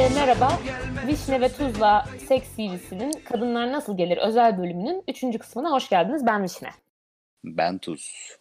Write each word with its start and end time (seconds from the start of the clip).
Herkese 0.00 0.20
merhaba. 0.20 0.58
Vişne 1.06 1.40
ve 1.40 1.48
Tuzla 1.52 2.06
Seks 2.28 2.56
CV'sinin 2.56 3.12
Kadınlar 3.12 3.72
Nasıl 3.72 3.96
Gelir 3.96 4.16
özel 4.16 4.58
bölümünün 4.58 5.02
3. 5.08 5.38
kısmına 5.38 5.70
hoş 5.70 5.88
geldiniz. 5.88 6.26
Ben 6.26 6.42
Vişne. 6.42 6.68
Ben 7.44 7.78
Tuz. 7.78 8.36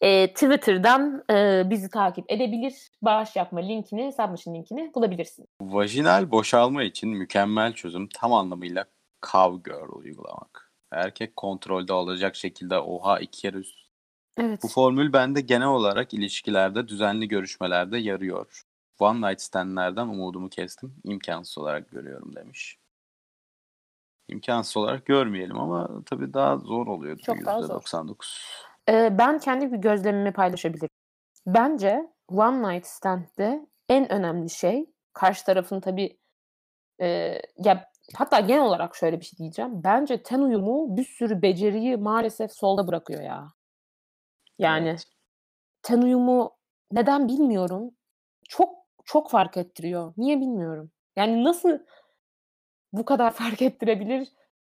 Ee, 0.00 0.28
Twitter'dan 0.32 1.24
e, 1.30 1.62
bizi 1.70 1.90
takip 1.90 2.32
edebilir. 2.32 2.74
Bağış 3.02 3.36
yapma 3.36 3.60
linkini, 3.60 4.12
submission 4.12 4.54
linkini 4.54 4.94
bulabilirsiniz. 4.94 5.48
Vajinal 5.60 6.30
boşalma 6.30 6.82
için 6.82 7.10
mükemmel 7.10 7.72
çözüm 7.72 8.08
tam 8.08 8.32
anlamıyla 8.32 8.84
Cowgirl 9.32 9.92
uygulamak. 9.92 10.72
Erkek 10.92 11.36
kontrolde 11.36 11.92
olacak 11.92 12.36
şekilde 12.36 12.78
oha 12.78 13.18
iki 13.18 13.40
kere 13.40 13.56
üst. 13.56 13.78
Evet. 14.38 14.60
Bu 14.62 14.68
formül 14.68 15.12
bende 15.12 15.40
genel 15.40 15.68
olarak 15.68 16.14
ilişkilerde 16.14 16.88
düzenli 16.88 17.28
görüşmelerde 17.28 17.98
yarıyor. 17.98 18.62
One 19.00 19.30
night 19.30 19.40
stand'lerden 19.40 20.08
umudumu 20.08 20.48
kestim. 20.48 20.94
İmkansız 21.04 21.58
olarak 21.58 21.90
görüyorum 21.90 22.36
demiş. 22.36 22.78
İmkansız 24.28 24.76
olarak 24.76 25.06
görmeyelim 25.06 25.58
ama 25.60 26.04
tabii 26.06 26.34
daha 26.34 26.58
zor 26.58 26.86
oluyor. 26.86 27.18
Çok 27.18 27.44
daha 27.44 27.62
zor. 27.62 27.80
%99. 27.80 28.42
Ee, 28.88 29.18
ben 29.18 29.38
kendi 29.38 29.72
bir 29.72 29.76
gözlemimi 29.78 30.32
paylaşabilirim. 30.32 30.88
Bence 31.46 32.12
One 32.28 32.74
Night 32.74 32.86
Stand'de 32.86 33.66
en 33.88 34.12
önemli 34.12 34.50
şey 34.50 34.86
karşı 35.12 35.44
tarafın 35.44 35.80
tabii 35.80 36.18
e, 37.00 37.06
ya 37.56 37.90
hatta 38.14 38.40
genel 38.40 38.64
olarak 38.64 38.96
şöyle 38.96 39.20
bir 39.20 39.24
şey 39.24 39.38
diyeceğim. 39.38 39.84
Bence 39.84 40.22
ten 40.22 40.40
uyumu 40.40 40.96
bir 40.96 41.04
sürü 41.04 41.42
beceriyi 41.42 41.96
maalesef 41.96 42.52
solda 42.52 42.88
bırakıyor 42.88 43.22
ya. 43.22 43.48
Yani 44.58 44.88
Evet. 44.88 45.04
ten 45.82 46.02
uyumu 46.02 46.56
neden 46.92 47.28
bilmiyorum. 47.28 47.90
Çok 48.48 48.79
çok 49.04 49.30
fark 49.30 49.56
ettiriyor. 49.56 50.12
Niye 50.16 50.40
bilmiyorum. 50.40 50.90
Yani 51.16 51.44
nasıl 51.44 51.78
bu 52.92 53.04
kadar 53.04 53.30
fark 53.34 53.62
ettirebilir 53.62 54.28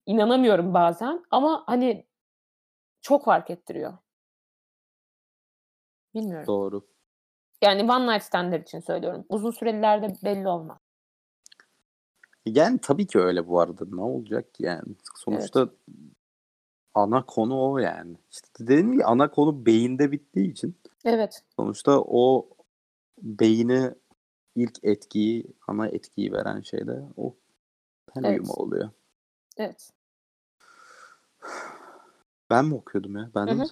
inanamıyorum 0.07 0.75
bazen 0.75 1.25
ama 1.31 1.63
hani 1.67 2.07
çok 3.03 3.25
fark 3.25 3.51
ettiriyor. 3.51 3.99
Bilmiyorum. 6.15 6.47
Doğru. 6.47 6.87
Yani 7.63 7.93
one 7.93 8.13
night 8.13 8.23
standler 8.23 8.61
için 8.61 8.81
söylüyorum. 8.81 9.25
Uzun 9.29 9.51
sürelilerde 9.51 10.15
belli 10.25 10.49
olmaz. 10.49 10.79
Yani 12.47 12.79
tabii 12.79 13.07
ki 13.07 13.19
öyle 13.19 13.49
bu 13.49 13.61
arada. 13.61 13.85
Ne 13.89 14.01
olacak 14.01 14.55
ki 14.55 14.63
yani? 14.63 14.95
Sonuçta 15.17 15.69
ana 16.95 17.27
konu 17.27 17.63
o 17.63 17.79
yani. 17.79 18.17
İşte 18.31 18.49
dediğim 18.61 18.93
gibi 18.93 19.05
ana 19.05 19.31
konu 19.31 19.67
beyinde 19.67 20.13
bittiği 20.13 20.51
için 20.51 20.77
Evet. 21.05 21.43
sonuçta 21.57 22.01
o 22.01 22.49
beyine 23.23 23.95
ilk 24.57 24.79
etkiyi, 24.83 25.45
ana 25.69 25.87
etkiyi 25.89 26.33
veren 26.33 26.61
şey 26.61 26.87
de 26.87 27.03
o 27.17 27.35
ten 28.15 28.23
Evet. 28.23 28.41
uyumu 28.41 28.53
oluyor. 28.53 28.91
Evet. 29.57 29.91
Ben 32.51 32.65
mi 32.65 32.75
okuyordum 32.75 33.17
ya? 33.17 33.31
Ben 33.35 33.47
de 33.49 33.55
mi 33.55 33.65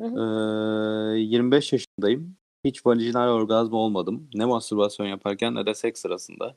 Ee, 0.00 1.20
25 1.20 1.72
yaşındayım. 1.72 2.36
Hiç 2.64 2.86
vajinal 2.86 3.28
orgazm 3.28 3.74
olmadım. 3.74 4.28
Ne 4.34 4.44
mastürbasyon 4.44 5.06
yaparken 5.06 5.54
ne 5.54 5.66
de 5.66 5.74
seks 5.74 6.00
sırasında. 6.00 6.56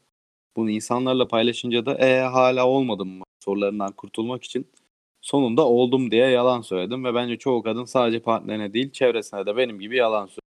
Bunu 0.55 0.69
insanlarla 0.69 1.27
paylaşınca 1.27 1.85
da 1.85 1.93
e 1.97 2.19
hala 2.21 2.67
olmadım 2.67 3.09
mı 3.09 3.23
sorularından 3.39 3.91
kurtulmak 3.91 4.43
için 4.43 4.67
sonunda 5.21 5.67
oldum 5.67 6.11
diye 6.11 6.27
yalan 6.29 6.61
söyledim 6.61 7.05
ve 7.05 7.13
bence 7.13 7.37
çoğu 7.37 7.63
kadın 7.63 7.85
sadece 7.85 8.19
partnerine 8.19 8.73
değil 8.73 8.91
çevresine 8.91 9.45
de 9.45 9.57
benim 9.57 9.79
gibi 9.79 9.95
yalan 9.97 10.25
söylüyor. 10.25 10.44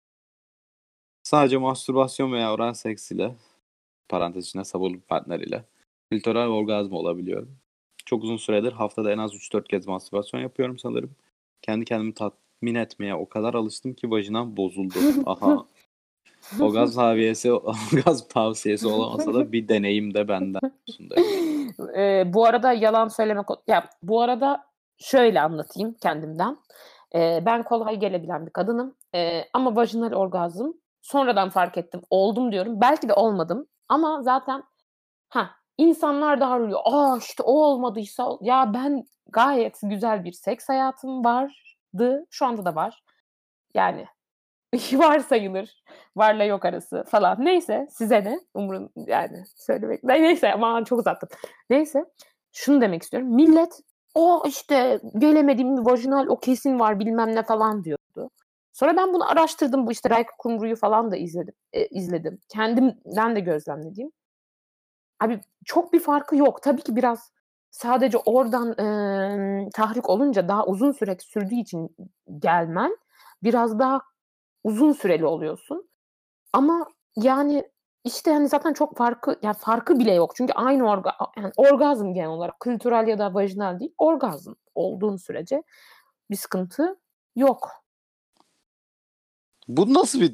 Sadece 1.23 1.58
mastürbasyon 1.58 2.31
veya 2.31 2.53
oral 2.53 2.73
seks 2.73 3.12
ile 3.12 3.35
parantez 4.09 4.47
içinde 4.47 4.63
sabırlı 4.63 4.94
bir 4.94 5.01
partner 5.01 5.40
ile 5.40 5.63
klitoral 6.12 6.50
orgazm 6.50 6.94
olabiliyor. 6.94 7.47
Çok 8.06 8.23
uzun 8.23 8.38
süredir 8.38 8.72
haftada 8.72 9.12
en 9.12 9.18
az 9.18 9.34
3-4 9.34 9.68
kez 9.68 9.88
mastürbasyon 9.88 10.41
yapıyorum 10.41 10.79
sanırım. 10.79 11.12
Kendi 11.62 11.85
kendimi 11.85 12.13
tatmin 12.13 12.75
etmeye 12.75 13.16
o 13.16 13.29
kadar 13.29 13.53
alıştım 13.53 13.94
ki 13.94 14.12
vajinam 14.12 14.57
bozuldu. 14.57 14.96
Aha. 15.25 15.66
Orgazm 16.59 16.96
tavsiyesi, 16.96 17.53
orgazm 17.53 18.28
tavsiyesi 18.29 18.88
olamasa 18.88 19.34
da 19.34 19.51
bir 19.51 19.67
deneyim 19.67 20.13
de 20.13 20.28
benden. 20.28 20.62
Ee, 21.97 22.34
bu 22.34 22.46
arada 22.46 22.73
yalan 22.73 23.07
söylemek 23.07 23.46
ya 23.67 23.90
bu 24.03 24.22
arada 24.22 24.66
şöyle 24.97 25.41
anlatayım 25.41 25.96
kendimden. 26.01 26.57
Ee, 27.16 27.44
ben 27.46 27.63
kolay 27.63 28.00
gelebilen 28.00 28.46
bir 28.46 28.51
kadınım. 28.51 28.96
Ee, 29.16 29.44
ama 29.53 29.75
vajinal 29.75 30.13
orgazm 30.13 30.72
sonradan 31.01 31.50
fark 31.50 31.78
ettim. 31.78 32.01
Oldum 32.09 32.51
diyorum. 32.51 32.81
Belki 32.81 33.09
de 33.09 33.13
olmadım. 33.13 33.67
Ama 33.89 34.22
zaten 34.23 34.63
ha 35.29 35.50
insanlar 35.78 36.39
da 36.41 36.47
arıyor. 36.47 36.79
Aa 36.85 37.17
işte 37.17 37.44
o 37.44 37.53
olmadıysa 37.53 38.25
ol-" 38.29 38.39
ya 38.41 38.73
ben 38.73 39.03
gayet 39.29 39.79
güzel 39.84 40.23
bir 40.25 40.31
seks 40.34 40.69
hayatım 40.69 41.25
vardı. 41.25 42.25
Şu 42.29 42.45
anda 42.45 42.66
da 42.66 42.75
var. 42.75 43.03
Yani 43.75 44.06
var 44.94 45.19
sayılır. 45.19 45.84
Varla 46.16 46.44
yok 46.44 46.66
arası 46.66 47.03
falan. 47.07 47.45
Neyse 47.45 47.88
size 47.91 48.23
ne? 48.23 48.40
Umurun 48.53 48.90
yani 48.95 49.44
söylemek. 49.56 50.03
Ne- 50.03 50.22
Neyse 50.22 50.53
aman 50.53 50.84
çok 50.84 51.00
uzattım. 51.00 51.29
Neyse 51.69 52.06
şunu 52.53 52.81
demek 52.81 53.03
istiyorum. 53.03 53.35
Millet 53.35 53.79
o 54.16 54.44
işte 54.47 55.00
gelemediğim 55.17 55.78
bir 55.78 55.91
vajinal 55.91 56.28
o 56.28 56.40
kesin 56.40 56.79
var 56.79 57.00
bilmem 57.00 57.35
ne 57.35 57.44
falan 57.44 57.84
diyordu. 57.84 58.00
Sonra 58.74 58.98
ben 58.98 59.14
bunu 59.14 59.32
araştırdım. 59.32 59.88
Bu 59.88 59.92
işte 59.92 60.09
Rayka 60.09 60.34
Kumru'yu 60.40 60.76
falan 60.76 61.12
da 61.12 61.18
izledim. 61.18 61.54
e, 61.74 61.86
izledim. 61.88 62.40
Kendimden 62.50 63.36
de 63.36 63.40
gözlemlediğim. 63.40 64.12
Abi 65.20 65.42
çok 65.66 65.94
bir 65.94 66.00
farkı 66.00 66.36
yok. 66.36 66.62
Tabii 66.64 66.82
ki 66.82 66.96
biraz 66.96 67.32
sadece 67.72 68.18
oradan 68.18 68.76
eee, 68.80 69.70
tahrik 69.74 70.09
olunca 70.09 70.48
daha 70.48 70.66
uzun 70.66 70.92
süre 70.92 71.18
sürdüğü 71.20 71.56
için 71.56 71.96
gelmen 72.40 72.98
biraz 73.44 73.80
daha 73.80 74.02
uzun 74.64 74.92
süreli 74.94 75.26
oluyorsun. 75.26 75.90
Ama 76.53 76.88
yani 77.18 77.72
işte 78.06 78.34
hani 78.34 78.50
zaten 78.50 78.74
çok 78.74 78.98
farkı 78.98 79.40
yani 79.44 79.56
farkı 79.59 80.00
bile 80.00 80.14
yok. 80.14 80.34
Çünkü 80.36 80.53
aynı 80.53 80.90
orga, 80.92 81.14
yani 81.38 81.52
orgazm 81.58 82.14
genel 82.14 82.30
olarak 82.30 82.59
kültürel 82.59 83.08
ya 83.08 83.20
da 83.20 83.34
vajinal 83.34 83.80
değil 83.80 83.96
orgazm 83.98 84.53
olduğun 84.76 85.18
sürece 85.18 85.64
bir 86.32 86.36
sıkıntı 86.38 87.00
yok. 87.36 87.81
Bu 89.78 89.94
nasıl 89.94 90.22
bir 90.22 90.34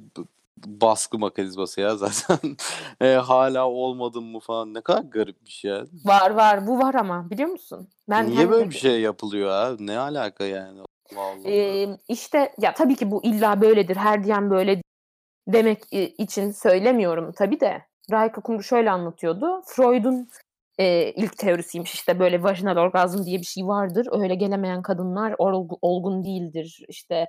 baskı 0.65 1.19
mekanizması 1.19 1.81
ya 1.81 1.95
zaten? 1.95 2.57
E, 3.01 3.13
hala 3.13 3.69
olmadım 3.69 4.25
mı 4.25 4.39
falan 4.39 4.73
ne 4.73 4.81
kadar 4.81 5.01
garip 5.01 5.45
bir 5.45 5.49
şey. 5.51 5.81
Var 6.05 6.31
var 6.31 6.67
bu 6.67 6.79
var 6.79 6.93
ama 6.95 7.29
biliyor 7.29 7.49
musun? 7.49 7.87
Ben 8.09 8.27
Niye 8.27 8.37
hani- 8.37 8.49
böyle 8.49 8.69
bir 8.69 8.75
şey 8.75 9.01
yapılıyor 9.01 9.49
ha? 9.49 9.71
Ne 9.79 9.99
alaka 9.99 10.43
yani? 10.45 10.79
Allah 10.79 11.21
Allah. 11.21 11.49
Eee, 11.49 11.97
işte 12.07 12.53
ya 12.61 12.73
tabii 12.73 12.95
ki 12.95 13.11
bu 13.11 13.23
illa 13.23 13.61
böyledir, 13.61 13.95
her 13.95 14.23
diyen 14.23 14.49
böyle 14.49 14.81
demek 15.47 15.83
e, 15.91 16.07
için 16.07 16.51
söylemiyorum 16.51 17.31
tabii 17.31 17.59
de. 17.59 17.81
Rayka 18.11 18.41
Kumru 18.41 18.63
şöyle 18.63 18.91
anlatıyordu. 18.91 19.61
Freud'un 19.65 20.27
e, 20.79 21.11
ilk 21.11 21.37
teorisiymiş 21.37 21.93
işte 21.93 22.19
böyle 22.19 22.43
vajinal 22.43 22.77
orgazm 22.77 23.25
diye 23.25 23.39
bir 23.39 23.45
şey 23.45 23.67
vardır. 23.67 24.07
Öyle 24.11 24.35
gelemeyen 24.35 24.81
kadınlar 24.81 25.31
olgu- 25.31 25.77
olgun 25.81 26.23
değildir. 26.25 26.85
İşte 26.87 27.27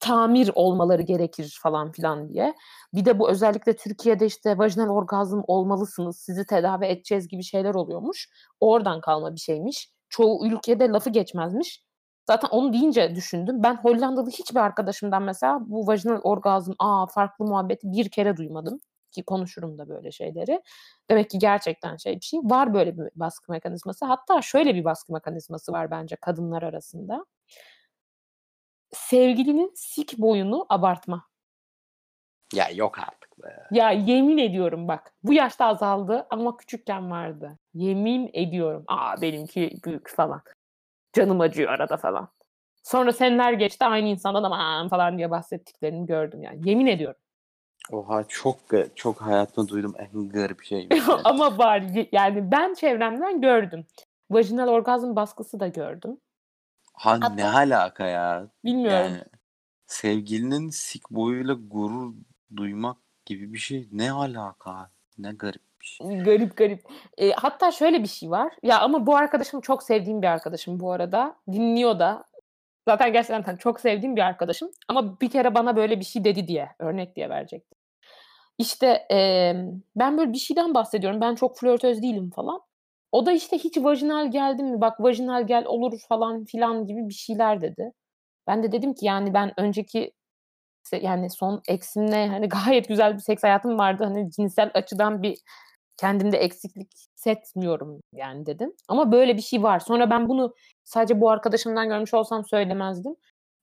tamir 0.00 0.50
olmaları 0.54 1.02
gerekir 1.02 1.58
falan 1.62 1.92
filan 1.92 2.28
diye. 2.28 2.54
Bir 2.94 3.04
de 3.04 3.18
bu 3.18 3.30
özellikle 3.30 3.76
Türkiye'de 3.76 4.26
işte 4.26 4.58
vajinal 4.58 4.88
orgazm 4.88 5.40
olmalısınız, 5.46 6.16
sizi 6.18 6.46
tedavi 6.46 6.84
edeceğiz 6.84 7.28
gibi 7.28 7.42
şeyler 7.42 7.74
oluyormuş. 7.74 8.28
Oradan 8.60 9.00
kalma 9.00 9.34
bir 9.34 9.40
şeymiş. 9.40 9.90
Çoğu 10.08 10.46
ülkede 10.46 10.88
lafı 10.88 11.10
geçmezmiş. 11.10 11.84
Zaten 12.26 12.48
onu 12.48 12.72
deyince 12.72 13.14
düşündüm. 13.14 13.62
Ben 13.62 13.76
Hollandalı 13.76 14.30
hiçbir 14.30 14.60
arkadaşımdan 14.60 15.22
mesela 15.22 15.58
bu 15.66 15.86
vajinal 15.86 16.20
orgazm, 16.22 16.72
aa 16.78 17.06
farklı 17.06 17.44
muhabbeti 17.44 17.92
bir 17.92 18.10
kere 18.10 18.36
duymadım. 18.36 18.80
Ki 19.10 19.22
konuşurum 19.24 19.78
da 19.78 19.88
böyle 19.88 20.12
şeyleri. 20.12 20.62
Demek 21.10 21.30
ki 21.30 21.38
gerçekten 21.38 21.96
şey 21.96 22.16
bir 22.16 22.20
şey. 22.24 22.40
Var 22.42 22.74
böyle 22.74 22.98
bir 22.98 23.08
baskı 23.14 23.52
mekanizması. 23.52 24.04
Hatta 24.06 24.42
şöyle 24.42 24.74
bir 24.74 24.84
baskı 24.84 25.12
mekanizması 25.12 25.72
var 25.72 25.90
bence 25.90 26.16
kadınlar 26.16 26.62
arasında. 26.62 27.24
Sevgilinin 28.92 29.72
sik 29.74 30.18
boyunu 30.18 30.66
abartma. 30.68 31.26
Ya 32.54 32.68
yok 32.74 32.98
artık 32.98 33.42
be. 33.42 33.66
Ya 33.70 33.90
yemin 33.90 34.38
ediyorum 34.38 34.88
bak. 34.88 35.12
Bu 35.22 35.32
yaşta 35.32 35.66
azaldı 35.66 36.26
ama 36.30 36.56
küçükken 36.56 37.10
vardı. 37.10 37.58
Yemin 37.74 38.30
ediyorum. 38.32 38.84
Aa 38.88 39.22
benimki 39.22 39.78
büyük 39.84 40.10
falan. 40.16 40.42
Canım 41.12 41.40
acıyor 41.40 41.72
arada 41.72 41.96
falan. 41.96 42.28
Sonra 42.82 43.12
seneler 43.12 43.52
geçti 43.52 43.84
aynı 43.84 44.08
insandan 44.08 44.42
aman 44.42 44.88
falan 44.88 45.18
diye 45.18 45.30
bahsettiklerini 45.30 46.06
gördüm 46.06 46.42
yani. 46.42 46.68
Yemin 46.68 46.86
ediyorum. 46.86 47.20
Oha 47.92 48.24
çok 48.28 48.56
çok 48.94 49.20
hayatımda 49.20 49.68
duydum 49.68 49.94
en 49.98 50.28
garip 50.28 50.60
yani. 50.70 50.88
ama 51.24 51.58
var 51.58 51.82
yani 52.12 52.50
ben 52.52 52.74
çevremden 52.74 53.40
gördüm. 53.40 53.86
Vajinal 54.30 54.68
orgazm 54.68 55.16
baskısı 55.16 55.60
da 55.60 55.68
gördüm. 55.68 56.18
Ha 56.96 57.10
Hatta- 57.12 57.34
ne 57.34 57.44
alaka 57.48 58.06
ya? 58.06 58.48
Bilmiyorum. 58.64 59.12
Yani 59.12 59.24
sevgilinin 59.86 60.70
sik 60.70 61.10
boyuyla 61.10 61.54
gurur 61.54 62.14
duymak 62.56 62.96
gibi 63.26 63.52
bir 63.52 63.58
şey 63.58 63.88
ne 63.92 64.12
alaka? 64.12 64.90
Ne 65.18 65.32
garipmiş. 65.32 65.98
Garip 66.24 66.56
garip. 66.56 66.82
E, 67.18 67.30
hatta 67.30 67.72
şöyle 67.72 68.02
bir 68.02 68.08
şey 68.08 68.30
var. 68.30 68.52
Ya 68.62 68.80
ama 68.80 69.06
bu 69.06 69.16
arkadaşım 69.16 69.60
çok 69.60 69.82
sevdiğim 69.82 70.22
bir 70.22 70.26
arkadaşım 70.26 70.80
bu 70.80 70.92
arada. 70.92 71.36
Dinliyor 71.52 71.98
da. 71.98 72.24
Zaten 72.88 73.12
gerçekten 73.12 73.56
çok 73.56 73.80
sevdiğim 73.80 74.16
bir 74.16 74.20
arkadaşım. 74.20 74.70
Ama 74.88 75.20
bir 75.20 75.30
kere 75.30 75.54
bana 75.54 75.76
böyle 75.76 76.00
bir 76.00 76.04
şey 76.04 76.24
dedi 76.24 76.48
diye. 76.48 76.68
Örnek 76.78 77.16
diye 77.16 77.30
verecektim. 77.30 77.78
İşte 78.58 79.06
e, 79.10 79.52
ben 79.96 80.18
böyle 80.18 80.32
bir 80.32 80.38
şeyden 80.38 80.74
bahsediyorum. 80.74 81.20
Ben 81.20 81.34
çok 81.34 81.58
flörtöz 81.58 82.02
değilim 82.02 82.30
falan. 82.30 82.60
O 83.12 83.26
da 83.26 83.32
işte 83.32 83.58
hiç 83.58 83.78
vajinal 83.78 84.30
geldi 84.30 84.62
mi? 84.62 84.80
Bak 84.80 85.00
vajinal 85.00 85.46
gel 85.46 85.64
olur 85.66 86.00
falan 86.08 86.44
filan 86.44 86.86
gibi 86.86 87.08
bir 87.08 87.14
şeyler 87.14 87.60
dedi. 87.60 87.92
Ben 88.46 88.62
de 88.62 88.72
dedim 88.72 88.94
ki 88.94 89.06
yani 89.06 89.34
ben 89.34 89.52
önceki 89.60 90.12
yani 90.92 91.30
son 91.30 91.62
eksimle 91.68 92.28
hani 92.30 92.48
gayet 92.48 92.88
güzel 92.88 93.14
bir 93.14 93.18
seks 93.18 93.42
hayatım 93.42 93.78
vardı. 93.78 94.04
Hani 94.04 94.30
cinsel 94.30 94.70
açıdan 94.74 95.22
bir 95.22 95.38
kendimde 95.98 96.38
eksiklik 96.38 96.92
hissetmiyorum 96.96 98.00
yani 98.12 98.46
dedim. 98.46 98.72
Ama 98.88 99.12
böyle 99.12 99.36
bir 99.36 99.42
şey 99.42 99.62
var. 99.62 99.80
Sonra 99.80 100.10
ben 100.10 100.28
bunu 100.28 100.54
sadece 100.84 101.20
bu 101.20 101.30
arkadaşımdan 101.30 101.88
görmüş 101.88 102.14
olsam 102.14 102.44
söylemezdim. 102.44 103.16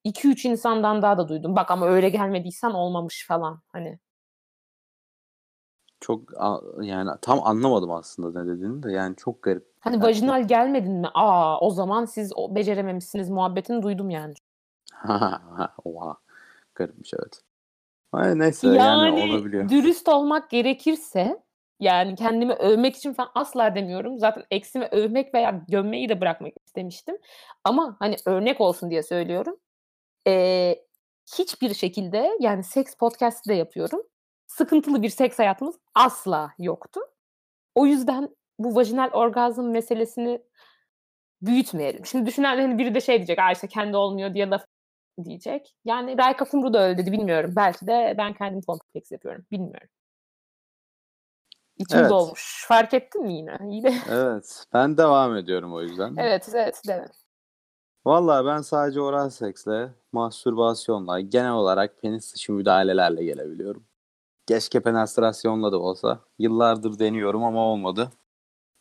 2-3 0.06 0.46
insandan 0.46 1.02
daha 1.02 1.18
da 1.18 1.28
duydum. 1.30 1.56
Bak 1.56 1.72
ama 1.72 1.88
öyle 1.88 2.10
gelmediysen 2.10 2.72
olmamış 2.72 3.26
falan 3.28 3.62
hani. 3.74 4.00
Çok 6.04 6.22
yani 6.82 7.12
tam 7.22 7.40
anlamadım 7.44 7.92
aslında 7.92 8.44
ne 8.44 8.52
dediğini 8.52 8.84
de 8.84 8.92
yani 8.92 9.16
çok 9.16 9.44
garip. 9.44 9.68
Hani 9.80 10.02
vajinal 10.02 10.48
gelmedin 10.48 10.92
mi? 10.94 11.08
Aa 11.14 11.60
o 11.60 11.70
zaman 11.70 12.06
siz 12.06 12.32
o 12.36 12.56
becerememişsiniz 12.56 13.30
muhabbetini 13.30 13.84
duydum 13.84 14.10
yani. 14.10 14.34
Oha. 15.84 16.18
Garipmiş 16.76 17.14
evet. 17.20 17.42
Ay, 18.12 18.40
neyse 18.40 18.68
yani, 18.68 18.78
yani 18.78 19.34
olabiliyor. 19.34 19.70
dürüst 19.70 20.10
olmak 20.10 20.50
gerekirse 20.50 21.44
yani 21.80 22.16
kendimi 22.16 22.54
övmek 22.54 22.96
için 22.96 23.14
falan 23.14 23.32
asla 23.36 23.76
demiyorum. 23.76 24.18
Zaten 24.18 24.44
eksimi 24.52 24.86
övmek 24.92 25.34
veya 25.34 25.64
gömmeyi 25.68 26.10
de 26.10 26.22
bırakmak 26.22 26.54
istemiştim. 26.66 27.18
Ama 27.64 27.96
hani 28.00 28.16
örnek 28.26 28.62
olsun 28.62 28.90
diye 28.90 29.04
söylüyorum. 29.04 29.56
Ee, 30.28 30.76
hiçbir 31.38 31.74
şekilde 31.74 32.32
yani 32.40 32.64
seks 32.64 32.96
podcast'ı 32.96 33.50
da 33.50 33.54
yapıyorum. 33.54 34.02
Sıkıntılı 34.58 35.02
bir 35.02 35.10
seks 35.10 35.40
hayatımız 35.40 35.76
asla 35.96 36.54
yoktu. 36.60 37.02
O 37.76 37.86
yüzden 37.86 38.36
bu 38.60 38.76
vajinal 38.76 39.10
orgazm 39.12 39.64
meselesini 39.64 40.42
büyütmeyelim. 41.42 42.06
Şimdi 42.06 42.26
düşünen 42.26 42.58
hani 42.58 42.78
biri 42.78 42.96
de 42.96 43.02
şey 43.02 43.18
diyecek, 43.18 43.40
Aa 43.40 43.52
işte 43.52 43.68
kendi 43.68 43.98
olmuyor 43.98 44.34
diye 44.34 44.50
laf 44.50 44.66
diyecek. 45.24 45.76
Yani 45.86 46.18
Rayka 46.18 46.46
Kumru 46.46 46.74
da 46.74 46.84
öyle 46.84 46.98
dedi 46.98 47.12
bilmiyorum. 47.12 47.54
Belki 47.56 47.88
de 47.88 48.16
ben 48.18 48.34
kendim 48.34 48.62
kompleks 48.62 49.12
yapıyorum. 49.12 49.46
Bilmiyorum. 49.52 49.90
İçim 51.78 52.00
evet. 52.00 52.10
dolmuş. 52.10 52.66
Fark 52.68 52.94
ettin 52.94 53.24
mi 53.24 53.34
yine? 53.34 53.58
yine. 53.62 54.02
Evet. 54.10 54.66
Ben 54.74 54.98
devam 54.98 55.38
ediyorum 55.38 55.74
o 55.74 55.82
yüzden. 55.82 56.16
evet, 56.18 56.50
evet. 56.54 56.82
Devam. 56.88 57.08
Valla 58.06 58.46
ben 58.46 58.62
sadece 58.62 59.02
oral 59.02 59.30
seksle, 59.30 59.90
mastürbasyonla, 60.12 61.20
genel 61.20 61.52
olarak 61.52 62.02
penis 62.02 62.34
dışı 62.36 62.54
müdahalelerle 62.54 63.24
gelebiliyorum. 63.24 63.86
Keşke 64.48 64.80
penetrasyonla 64.80 65.72
da 65.72 65.80
olsa. 65.80 66.20
Yıllardır 66.40 67.00
deniyorum 67.00 67.44
ama 67.44 67.66
olmadı. 67.66 68.12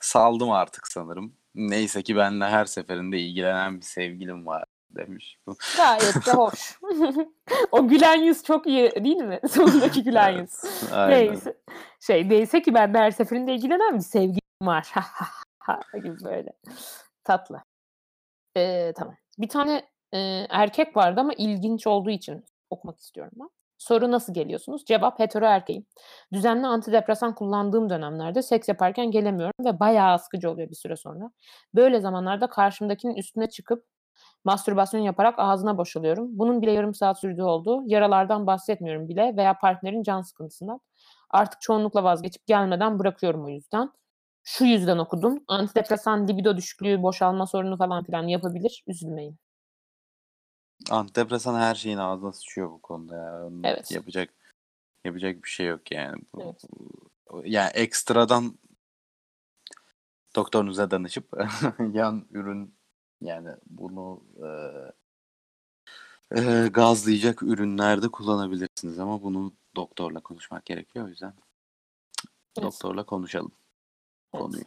Saldım 0.00 0.50
artık 0.50 0.86
sanırım. 0.86 1.36
Neyse 1.54 2.02
ki 2.02 2.16
benimle 2.16 2.44
her 2.44 2.64
seferinde 2.64 3.18
ilgilenen 3.18 3.76
bir 3.76 3.84
sevgilim 3.84 4.46
var 4.46 4.64
demiş. 4.90 5.38
Gayet 5.76 6.26
de 6.26 6.32
hoş. 6.32 6.78
o 7.70 7.88
gülen 7.88 8.22
yüz 8.22 8.42
çok 8.42 8.66
iyi 8.66 8.90
değil 9.04 9.16
mi? 9.16 9.40
Sonundaki 9.50 10.02
gülen 10.02 10.40
yüz. 10.40 10.50
Neyse. 10.92 11.56
Şey 12.00 12.28
neyse 12.28 12.62
ki 12.62 12.74
ben 12.74 12.94
de 12.94 12.98
her 12.98 13.10
seferinde 13.10 13.54
ilgilenen 13.54 13.94
bir 13.94 14.00
sevgilim 14.00 14.40
var. 14.62 14.92
gibi 15.94 16.24
böyle. 16.24 16.52
Tatlı. 17.24 17.62
Ee, 18.56 18.92
tamam. 18.96 19.16
Bir 19.38 19.48
tane 19.48 19.88
e, 20.12 20.18
erkek 20.50 20.96
vardı 20.96 21.20
ama 21.20 21.32
ilginç 21.32 21.86
olduğu 21.86 22.10
için 22.10 22.44
okumak 22.70 23.00
istiyorum 23.00 23.32
ben. 23.36 23.48
Soru 23.82 24.10
nasıl 24.10 24.34
geliyorsunuz? 24.34 24.84
Cevap 24.84 25.18
hetero 25.18 25.44
erkeğim. 25.44 25.86
Düzenli 26.32 26.66
antidepresan 26.66 27.34
kullandığım 27.34 27.90
dönemlerde 27.90 28.42
seks 28.42 28.68
yaparken 28.68 29.10
gelemiyorum 29.10 29.64
ve 29.64 29.80
bayağı 29.80 30.18
sıkıcı 30.18 30.50
oluyor 30.50 30.70
bir 30.70 30.74
süre 30.74 30.96
sonra. 30.96 31.30
Böyle 31.74 32.00
zamanlarda 32.00 32.46
karşımdakinin 32.46 33.14
üstüne 33.14 33.48
çıkıp 33.48 33.84
Mastürbasyon 34.44 35.00
yaparak 35.00 35.34
ağzına 35.38 35.78
boşalıyorum. 35.78 36.38
Bunun 36.38 36.62
bile 36.62 36.70
yarım 36.72 36.94
saat 36.94 37.20
sürdüğü 37.20 37.42
oldu. 37.42 37.82
Yaralardan 37.86 38.46
bahsetmiyorum 38.46 39.08
bile 39.08 39.34
veya 39.36 39.58
partnerin 39.58 40.02
can 40.02 40.22
sıkıntısından. 40.22 40.80
Artık 41.30 41.60
çoğunlukla 41.60 42.04
vazgeçip 42.04 42.46
gelmeden 42.46 42.98
bırakıyorum 42.98 43.44
o 43.44 43.48
yüzden. 43.48 43.90
Şu 44.44 44.64
yüzden 44.64 44.98
okudum. 44.98 45.44
Antidepresan, 45.48 46.28
libido 46.28 46.56
düşüklüğü, 46.56 47.02
boşalma 47.02 47.46
sorunu 47.46 47.76
falan 47.76 48.04
filan 48.04 48.26
yapabilir. 48.28 48.84
Üzülmeyin. 48.86 49.38
Antidepresan 50.92 51.54
her 51.60 51.74
şeyin 51.74 51.98
ağzına 51.98 52.32
sıçıyor 52.32 52.70
bu 52.70 52.82
konuda 52.82 53.16
ya. 53.16 53.46
Onun 53.46 53.62
evet. 53.64 53.90
Yapacak 53.90 54.30
yapacak 55.04 55.44
bir 55.44 55.48
şey 55.48 55.66
yok 55.66 55.92
yani. 55.92 56.22
Bu, 56.34 56.42
evet. 56.42 56.64
Yani 57.44 57.70
ekstradan 57.74 58.58
doktorunuza 60.36 60.90
danışıp 60.90 61.28
yan 61.92 62.26
ürün 62.30 62.74
yani 63.20 63.48
bunu 63.66 64.22
e, 66.30 66.40
e, 66.40 66.68
gazlayacak 66.68 67.42
ürünlerde 67.42 68.08
kullanabilirsiniz 68.08 68.98
ama 68.98 69.22
bunu 69.22 69.52
doktorla 69.76 70.20
konuşmak 70.20 70.64
gerekiyor 70.64 71.04
o 71.04 71.08
yüzden 71.08 71.34
evet. 72.58 72.66
doktorla 72.66 73.06
konuşalım 73.06 73.52
evet. 74.34 74.42
konuyu. 74.42 74.64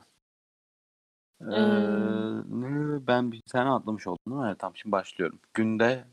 Ee, 1.41 1.45
hmm. 1.45 3.07
Ben 3.07 3.31
bir 3.31 3.41
tane 3.41 3.69
atlamış 3.69 4.07
oldum 4.07 4.19
değil 4.27 4.41
mi? 4.41 4.47
Evet, 4.47 4.59
tamam 4.59 4.75
şimdi 4.75 4.91
başlıyorum. 4.91 5.39
Günde 5.53 6.05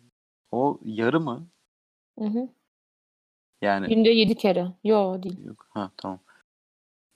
o 0.53 0.79
yarı 0.85 1.21
mı? 1.21 1.47
Hı 2.19 2.25
hı. 2.25 2.49
Yani 3.63 3.89
günde 3.89 4.09
yedi 4.09 4.35
kere. 4.35 4.67
Yo 4.85 5.23
değil. 5.23 5.45
Yok. 5.45 5.67
Ha 5.71 5.91
tamam 5.97 6.19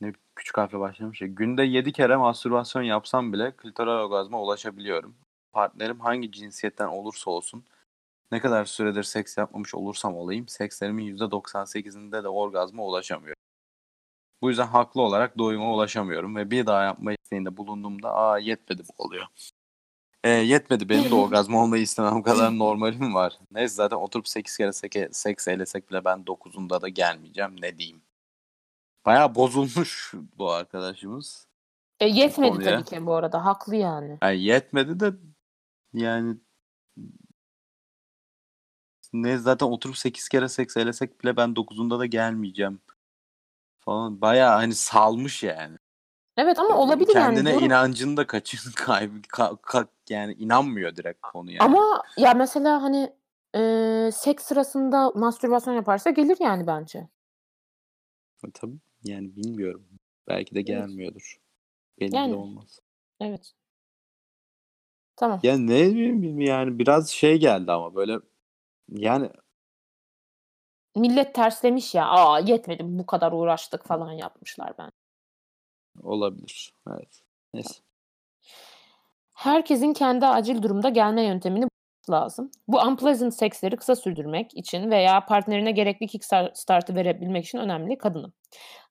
ne 0.00 0.12
küçük 0.37 0.59
harfle 0.59 0.81
başlamış 0.81 1.21
ya. 1.21 1.29
Günde 1.29 1.62
7 1.62 1.93
kere 1.93 2.17
mastürbasyon 2.17 2.83
yapsam 2.83 3.33
bile 3.33 3.53
klitoral 3.56 4.05
orgazma 4.05 4.43
ulaşabiliyorum. 4.43 5.17
Partnerim 5.53 6.00
hangi 6.00 6.33
cinsiyetten 6.33 6.88
olursa 6.88 7.31
olsun 7.31 7.65
ne 8.33 8.40
kadar 8.40 8.64
süredir 8.64 9.02
seks 9.02 9.38
yapmamış 9.38 9.75
olursam 9.75 10.16
olayım 10.16 10.49
sekslerimin 10.49 11.16
%98'inde 11.16 12.25
de 12.25 12.28
orgazma 12.28 12.85
ulaşamıyorum. 12.85 13.43
Bu 14.43 14.49
yüzden 14.49 14.66
haklı 14.66 15.02
olarak 15.02 15.38
doyuma 15.38 15.75
ulaşamıyorum 15.75 16.37
ve 16.37 16.50
bir 16.50 16.66
daha 16.66 16.83
yapma 16.83 17.12
isteğinde 17.12 17.57
bulunduğumda 17.57 18.14
aa 18.14 18.38
yetmedi 18.38 18.83
bu 18.88 19.05
oluyor. 19.05 19.26
E, 20.26 20.28
yetmedi 20.28 20.88
benim 20.88 21.11
de 21.11 21.14
orgazm 21.25 21.54
olmayı 21.54 21.83
istemem 21.83 22.23
kadar 22.23 22.59
normalim 22.59 23.14
var. 23.14 23.38
Neyse 23.50 23.75
zaten 23.75 23.97
oturup 23.97 24.28
8 24.28 24.56
kere 24.56 24.73
seke, 24.73 25.09
seks 25.12 25.49
eylesek 25.49 25.90
bile 25.90 26.04
ben 26.04 26.18
9'unda 26.18 26.80
da 26.80 26.88
gelmeyeceğim 26.88 27.62
ne 27.62 27.78
diyeyim. 27.78 28.02
Bayağı 29.06 29.35
bozulmuş 29.35 30.14
bu 30.38 30.50
arkadaşımız. 30.50 31.47
E, 32.00 32.06
yetmedi 32.06 32.64
tabii 32.64 32.85
ki 32.85 33.06
bu 33.06 33.14
arada. 33.14 33.45
Haklı 33.45 33.76
yani. 33.76 34.18
yani. 34.23 34.42
Yetmedi 34.42 35.00
de 35.00 35.12
yani 35.92 36.37
ne 39.12 39.38
zaten 39.38 39.66
oturup 39.66 39.97
8 39.97 40.28
kere 40.28 40.49
seks 40.49 40.76
elesek 40.76 41.21
bile 41.23 41.37
ben 41.37 41.49
9'unda 41.49 41.99
da 41.99 42.06
gelmeyeceğim 42.06 42.80
falan. 43.78 44.21
Bayağı 44.21 44.56
hani 44.56 44.75
salmış 44.75 45.42
yani. 45.42 45.75
Evet 46.37 46.59
ama 46.59 46.78
olabilir 46.78 47.12
Kendine 47.12 47.38
yani. 47.38 47.49
Kendine 47.49 47.66
inancını 47.66 48.16
da 48.16 48.26
kaçın 48.26 48.73
kaybı 48.76 49.23
ka, 49.28 49.57
ka, 49.62 49.87
yani 50.09 50.33
inanmıyor 50.33 50.97
direkt 50.97 51.21
konuya. 51.21 51.59
Ama 51.61 52.02
ya 52.16 52.35
mesela 52.35 52.83
hani 52.83 53.12
e, 53.55 54.11
seks 54.12 54.45
sırasında 54.45 55.11
mastürbasyon 55.11 55.75
yaparsa 55.75 56.11
gelir 56.11 56.37
yani 56.40 56.66
bence. 56.66 57.09
E, 58.47 58.50
tabii. 58.50 58.76
Yani 59.05 59.37
bilmiyorum. 59.37 59.87
Belki 60.28 60.55
de 60.55 60.62
gelmiyordur. 60.62 61.40
Belli 62.00 62.16
yani. 62.16 62.33
de 62.33 62.37
olmaz. 62.37 62.81
Evet. 63.21 63.52
Tamam. 65.16 65.40
Yani 65.43 65.66
ne 65.66 65.95
bileyim 65.95 66.40
yani 66.40 66.78
biraz 66.78 67.09
şey 67.09 67.38
geldi 67.38 67.73
ama 67.73 67.95
böyle 67.95 68.19
yani 68.88 69.31
millet 70.97 71.35
terslemiş 71.35 71.95
ya. 71.95 72.07
Aa 72.07 72.38
yetmedi 72.38 72.83
bu 72.87 73.07
kadar 73.07 73.33
uğraştık 73.33 73.87
falan 73.87 74.12
yapmışlar 74.12 74.73
ben. 74.78 74.93
Olabilir. 76.03 76.73
Evet. 76.91 77.23
Neyse. 77.55 77.75
Herkesin 79.33 79.93
kendi 79.93 80.26
acil 80.26 80.62
durumda 80.62 80.88
gelme 80.88 81.23
yöntemini 81.23 81.67
lazım. 82.11 82.50
Bu 82.69 82.81
unpleasant 82.81 83.35
seksleri 83.35 83.76
kısa 83.76 83.97
sürdürmek 83.97 84.55
için 84.55 84.91
veya 84.91 85.26
partnerine 85.26 85.71
gerekli 85.71 86.07
kickstart'ı 86.07 86.95
verebilmek 86.95 87.45
için 87.45 87.59
önemli 87.59 87.99
kadınım. 87.99 88.33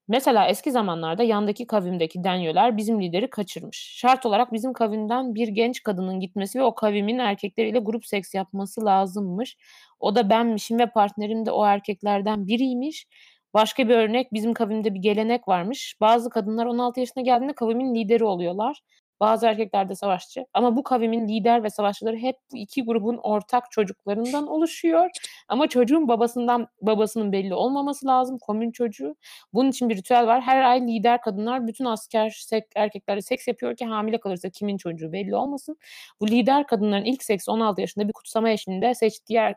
Mesela 0.08 0.48
eski 0.48 0.72
zamanlarda 0.72 1.24
yandaki 1.24 1.68
kavimdeki 1.68 2.24
denyolar 2.24 2.78
bizim 2.78 3.02
lideri 3.02 3.30
kaçırmış. 3.30 3.78
Şart 3.98 4.26
olarak 4.26 4.54
bizim 4.54 4.74
kavimden 4.74 5.36
bir 5.36 5.48
genç 5.48 5.84
kadının 5.84 6.20
gitmesi 6.20 6.60
ve 6.60 6.64
o 6.64 6.76
kavimin 6.76 7.20
erkekleriyle 7.20 7.80
grup 7.80 8.06
seks 8.06 8.34
yapması 8.34 8.86
lazımmış. 8.86 9.58
O 10.00 10.16
da 10.16 10.30
benmişim 10.30 10.80
ve 10.80 10.90
partnerim 10.90 11.46
de 11.46 11.52
o 11.52 11.66
erkeklerden 11.66 12.48
biriymiş. 12.48 13.08
Başka 13.56 13.90
bir 13.90 13.96
örnek 13.96 14.34
bizim 14.34 14.54
kavimde 14.54 14.94
bir 14.94 15.00
gelenek 15.00 15.48
varmış. 15.48 15.96
Bazı 16.02 16.30
kadınlar 16.30 16.66
16 16.66 17.00
yaşına 17.00 17.24
geldiğinde 17.24 17.54
kavimin 17.54 17.96
lideri 17.96 18.24
oluyorlar. 18.24 18.82
Bazı 19.20 19.48
erkekler 19.48 19.90
de 19.90 19.96
savaşçı. 19.96 20.46
Ama 20.54 20.76
bu 20.76 20.84
kavimin 20.84 21.28
lider 21.28 21.64
ve 21.64 21.70
savaşçıları 21.70 22.18
hep 22.18 22.36
bu 22.52 22.58
iki 22.58 22.84
grubun 22.86 23.18
ortak 23.24 23.72
çocuklarından 23.72 24.48
oluşuyor. 24.48 25.10
Ama 25.48 25.68
çocuğun 25.68 26.08
babasından 26.08 26.68
babasının 26.82 27.32
belli 27.32 27.54
olmaması 27.54 28.08
lazım. 28.08 28.38
Komün 28.42 28.72
çocuğu. 28.72 29.16
Bunun 29.54 29.70
için 29.70 29.90
bir 29.90 29.98
ritüel 29.98 30.28
var. 30.28 30.42
Her 30.42 30.62
ay 30.62 30.82
lider 30.88 31.22
kadınlar 31.22 31.68
bütün 31.68 31.86
asker 31.86 32.30
sek, 32.30 32.64
erkeklerle 32.76 33.22
seks 33.22 33.48
yapıyor 33.48 33.76
ki 33.76 33.86
hamile 33.86 34.20
kalırsa 34.20 34.50
kimin 34.50 34.78
çocuğu 34.78 35.12
belli 35.12 35.36
olmasın. 35.36 35.78
Bu 36.22 36.28
lider 36.28 36.68
kadınların 36.68 37.06
ilk 37.06 37.24
seksi 37.24 37.52
16 37.52 37.82
yaşında 37.82 38.08
bir 38.08 38.14
kutsama 38.14 38.50
eşliğinde 38.50 38.94
seçtiği 38.96 39.40
er, 39.40 39.56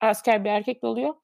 asker 0.00 0.44
bir 0.44 0.50
erkekle 0.50 0.88
oluyor. 0.88 1.14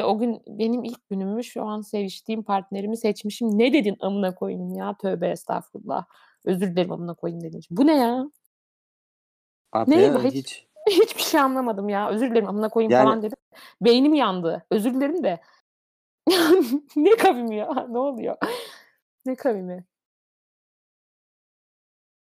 Ve 0.00 0.04
o 0.04 0.18
gün 0.18 0.42
benim 0.46 0.84
ilk 0.84 1.08
günümmüş. 1.08 1.52
Şu 1.52 1.62
an 1.62 1.80
seviştiğim 1.80 2.42
partnerimi 2.42 2.96
seçmişim. 2.96 3.58
Ne 3.58 3.72
dedin 3.72 3.96
amına 4.00 4.34
koyayım 4.34 4.74
ya? 4.74 4.96
Tövbe 5.02 5.28
estağfurullah. 5.28 6.04
Özür 6.44 6.66
dilerim 6.66 6.92
amına 6.92 7.14
koyayım 7.14 7.44
için. 7.44 7.76
Bu 7.76 7.86
ne 7.86 7.96
ya? 7.96 8.30
Abi 9.72 9.90
Ne 9.90 10.00
ya? 10.02 10.24
Hiç, 10.24 10.34
hiç 10.34 10.66
hiçbir 11.02 11.22
şey 11.22 11.40
anlamadım 11.40 11.88
ya. 11.88 12.10
Özür 12.10 12.30
dilerim 12.30 12.48
amına 12.48 12.68
koyayım 12.68 12.92
Yani- 12.92 13.04
falan 13.04 13.22
dedim. 13.22 13.36
Beynim 13.80 14.14
yandı. 14.14 14.66
Özür 14.70 14.94
dilerim 14.94 15.24
de. 15.24 15.40
ne 16.96 17.10
kavimi 17.10 17.56
ya? 17.56 17.86
Ne 17.88 17.98
oluyor? 17.98 18.36
Ne 19.26 19.34
kavimi? 19.34 19.84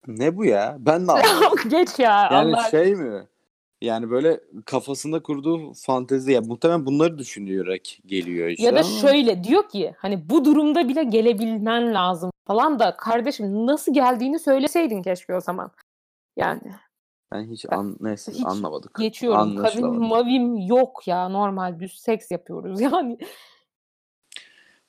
ne 0.07 0.37
bu 0.37 0.45
ya? 0.45 0.77
Ben 0.79 1.09
de 1.09 1.13
anlamadım. 1.13 1.69
Geç 1.71 1.99
ya. 1.99 2.29
Yani 2.33 2.57
Allah 2.57 2.71
şey 2.71 2.95
mi? 2.95 3.27
Yani 3.83 4.11
böyle 4.11 4.41
kafasında 4.67 5.23
kurduğu 5.23 5.73
fantezi 5.73 6.33
ya 6.33 6.41
muhtemelen 6.41 6.87
bunları 6.87 7.19
düşünüyorek 7.19 8.01
geliyor 8.07 8.49
işte. 8.49 8.65
Ya 8.65 8.75
da 8.75 8.81
ama 8.81 8.89
şöyle 8.89 9.45
diyor 9.45 9.69
ki 9.69 9.95
hani 9.99 10.31
bu 10.31 10.45
durumda 10.45 10.89
bile 10.89 11.05
gelebilmen 11.05 11.95
lazım 11.95 12.31
falan 12.47 12.79
da 12.79 12.97
kardeşim 12.97 13.67
nasıl 13.67 13.95
geldiğini 13.95 14.39
söyleseydin 14.39 15.03
keşke 15.03 15.35
o 15.35 15.41
zaman. 15.41 15.71
Yani 16.37 16.61
ben 17.33 17.45
hiç 17.45 17.67
an 17.71 17.97
neyse 18.01 18.33
Hiç 18.33 18.45
anlamadık. 18.45 18.95
geçiyorum. 18.99 19.57
Kavim 19.57 19.87
mavim 19.87 20.57
yok 20.57 21.09
ya 21.09 21.29
normal 21.29 21.81
düz 21.81 21.99
seks 22.01 22.31
yapıyoruz 22.31 22.81
yani. 22.93 23.19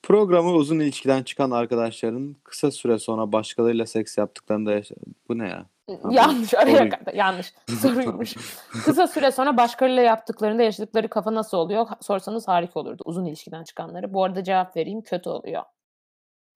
Programı 0.04 0.52
uzun 0.52 0.80
ilişkiden 0.80 1.24
çıkan 1.24 1.52
arkadaşların 1.52 2.36
kısa 2.44 2.72
süre 2.72 3.00
sonra 3.00 3.32
başkalarıyla 3.32 3.86
seks 3.86 4.18
yaptıklarında 4.18 4.72
yaşa... 4.72 4.96
Bu 5.30 5.38
ne 5.38 5.48
ya? 5.48 5.66
Yanlış 6.10 6.54
araya 6.54 6.90
kadar 6.90 7.14
yanlış 7.14 7.54
soruymuş. 7.82 8.36
Kısa 8.86 9.08
süre 9.08 9.32
sonra 9.32 9.58
başkalarıyla 9.58 10.04
yaptıklarında 10.04 10.64
yaşadıkları 10.64 11.08
kafa 11.08 11.34
nasıl 11.34 11.58
oluyor? 11.58 11.88
Sorsanız 12.02 12.48
harika 12.48 12.80
olurdu 12.80 13.04
uzun 13.06 13.26
ilişkiden 13.26 13.64
çıkanları. 13.64 14.14
Bu 14.14 14.24
arada 14.24 14.44
cevap 14.44 14.78
vereyim 14.78 15.02
kötü 15.02 15.30
oluyor. 15.30 15.64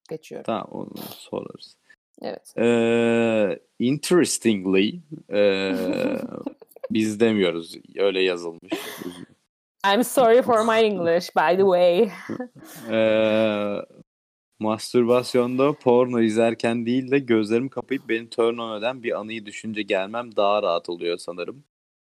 Geçiyorum. 0.10 0.46
Tamam 0.46 0.68
onu 0.72 0.90
sorarız. 1.18 1.78
Evet. 2.22 2.54
Ee, 2.58 3.60
interestingly 3.80 5.00
ee, 5.34 5.74
biz 6.92 7.20
demiyoruz. 7.20 7.76
Öyle 7.98 8.22
yazılmış. 8.22 8.74
I'm 9.94 10.04
sorry 10.04 10.42
for 10.42 10.66
my 10.66 10.86
English 10.86 11.36
by 11.36 11.56
the 11.56 11.64
way. 11.64 12.10
Ee, 12.92 13.82
mastürbasyonda 14.60 15.74
porno 15.74 16.22
izlerken 16.22 16.86
değil 16.86 17.12
de 17.12 17.20
gözlerimi 17.20 17.70
kapayıp 17.70 18.10
beni 18.10 18.30
turn 18.30 18.58
on 18.58 18.80
eden 18.80 19.04
bir 19.04 19.20
anıyı 19.20 19.46
düşünce 19.46 19.82
gelmem 19.82 20.36
daha 20.36 20.64
rahat 20.64 20.90
oluyor 20.90 21.18
sanırım. 21.18 21.64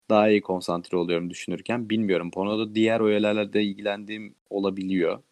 Daha 0.09 0.29
iyi 0.29 0.41
konsantre 0.41 0.97
oluyorum 0.97 1.29
düşünürken. 1.29 1.89
Bilmiyorum. 1.89 2.31
Pornoda 2.31 2.75
diğer 2.75 2.99
öğelerle 3.01 3.53
de 3.53 3.63
ilgilendiğim 3.63 4.35
olabiliyor. 4.49 5.23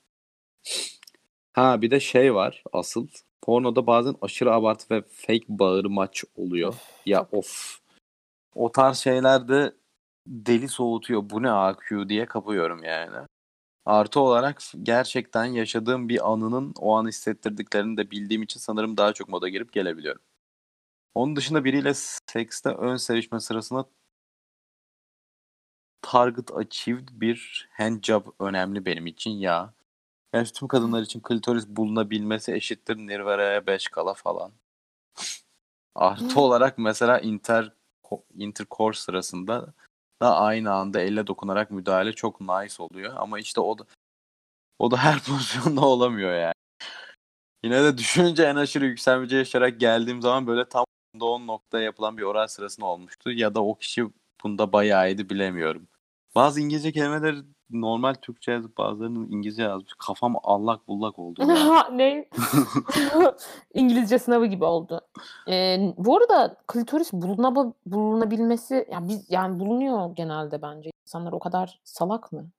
Ha 1.53 1.81
bir 1.81 1.91
de 1.91 1.99
şey 1.99 2.35
var 2.35 2.63
asıl. 2.73 3.07
Pornoda 3.41 3.87
bazen 3.87 4.15
aşırı 4.21 4.53
abartı 4.53 4.95
ve 4.95 5.01
fake 5.01 5.45
bağırı 5.49 5.89
maç 5.89 6.23
oluyor. 6.35 6.73
Ya 7.05 7.27
of. 7.31 7.79
O 8.55 8.71
tarz 8.71 8.97
şeyler 8.97 9.47
de 9.47 9.73
deli 10.27 10.67
soğutuyor. 10.67 11.29
Bu 11.29 11.43
ne 11.43 11.51
AQ 11.51 12.09
diye 12.09 12.25
kapıyorum 12.25 12.83
yani. 12.83 13.27
Artı 13.85 14.19
olarak 14.19 14.61
gerçekten 14.83 15.45
yaşadığım 15.45 16.09
bir 16.09 16.31
anının 16.31 16.73
o 16.79 16.95
an 16.95 17.07
hissettirdiklerini 17.07 17.97
de 17.97 18.11
bildiğim 18.11 18.43
için 18.43 18.59
sanırım 18.59 18.97
daha 18.97 19.13
çok 19.13 19.29
moda 19.29 19.49
girip 19.49 19.73
gelebiliyorum. 19.73 20.21
Onun 21.15 21.35
dışında 21.35 21.63
biriyle 21.63 21.93
sekste 21.93 22.69
ön 22.69 22.97
sevişme 22.97 23.39
sırasında 23.39 23.85
target 26.01 26.51
achieved 26.57 27.09
bir 27.11 27.69
handjob 27.71 28.25
önemli 28.39 28.85
benim 28.85 29.07
için 29.07 29.31
ya. 29.31 29.73
Yani 30.33 30.47
tüm 30.47 30.67
kadınlar 30.67 31.01
için 31.01 31.19
klitoris 31.19 31.67
bulunabilmesi 31.67 32.53
eşittir 32.53 32.97
Nirvara'ya 32.97 33.67
5 33.67 33.87
kala 33.87 34.13
falan. 34.13 34.51
Artı 35.95 36.39
olarak 36.41 36.77
mesela 36.77 37.19
inter 37.19 37.73
intercourse 38.33 39.01
sırasında 39.01 39.73
da 40.21 40.37
aynı 40.37 40.73
anda 40.73 41.01
elle 41.01 41.27
dokunarak 41.27 41.71
müdahale 41.71 42.13
çok 42.13 42.41
nice 42.41 42.83
oluyor 42.83 43.13
ama 43.17 43.39
işte 43.39 43.61
o 43.61 43.77
da 43.79 43.85
o 44.79 44.91
da 44.91 44.97
her 44.97 45.19
pozisyonda 45.23 45.81
olamıyor 45.81 46.33
yani. 46.33 46.53
Yine 47.63 47.83
de 47.83 47.97
düşününce 47.97 48.43
en 48.43 48.55
aşırı 48.55 48.85
yükselmece 48.85 49.37
yaşayarak 49.37 49.79
geldiğim 49.79 50.21
zaman 50.21 50.47
böyle 50.47 50.69
tam 50.69 50.85
da 51.19 51.25
o 51.25 51.47
noktaya 51.47 51.83
yapılan 51.83 52.17
bir 52.17 52.23
oral 52.23 52.47
sırasında 52.47 52.85
olmuştu. 52.85 53.31
Ya 53.31 53.55
da 53.55 53.63
o 53.63 53.75
kişi 53.75 54.05
bunda 54.43 54.73
bayağı 54.73 55.09
iyiydi 55.11 55.29
bilemiyorum. 55.29 55.87
Bazı 56.35 56.61
İngilizce 56.61 56.91
kelimeler 56.91 57.35
normal 57.73 58.13
Türkçe 58.13 58.51
yazıp 58.51 58.77
bazılarını 58.77 59.27
İngilizce 59.35 59.63
yazmış. 59.63 59.93
Kafam 60.07 60.35
allak 60.43 60.87
bullak 60.87 61.19
oldu. 61.19 61.41
ya. 61.41 61.89
ne? 61.91 62.29
İngilizce 63.73 64.19
sınavı 64.19 64.45
gibi 64.45 64.65
oldu. 64.65 65.01
Ee, 65.47 65.93
bu 65.97 66.17
arada 66.17 66.57
klitoris 66.67 67.13
bulunab- 67.13 67.73
bulunabilmesi 67.85 68.87
yani 68.91 69.07
biz 69.07 69.31
yani 69.31 69.59
bulunuyor 69.59 70.15
genelde 70.15 70.61
bence. 70.61 70.89
İnsanlar 71.05 71.31
o 71.31 71.39
kadar 71.39 71.79
salak 71.83 72.31
mı? 72.31 72.49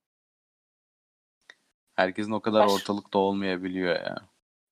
Herkesin 1.94 2.32
o 2.32 2.40
kadar 2.40 2.66
Baş- 2.66 2.72
ortalıkta 2.72 3.18
olmayabiliyor 3.18 3.94
ya. 3.94 4.16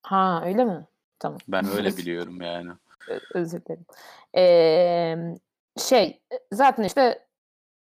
Ha 0.03 0.41
öyle 0.45 0.65
mi? 0.65 0.85
Tamam. 1.19 1.39
Ben 1.47 1.65
öyle 1.67 1.97
biliyorum 1.97 2.41
yani. 2.41 2.71
Özür 3.33 3.61
dilerim. 3.65 3.85
Ee, 4.35 5.37
şey 5.77 6.21
zaten 6.51 6.83
işte 6.83 7.25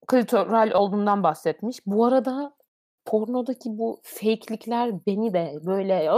klitoral 0.06 0.71
olduğundan 0.71 1.23
bahsetmiş. 1.23 1.87
Bu 1.87 2.04
arada 2.06 2.54
pornodaki 3.04 3.78
bu 3.78 4.00
fake'likler 4.02 5.06
beni 5.06 5.32
de 5.32 5.61
böyle 5.66 6.11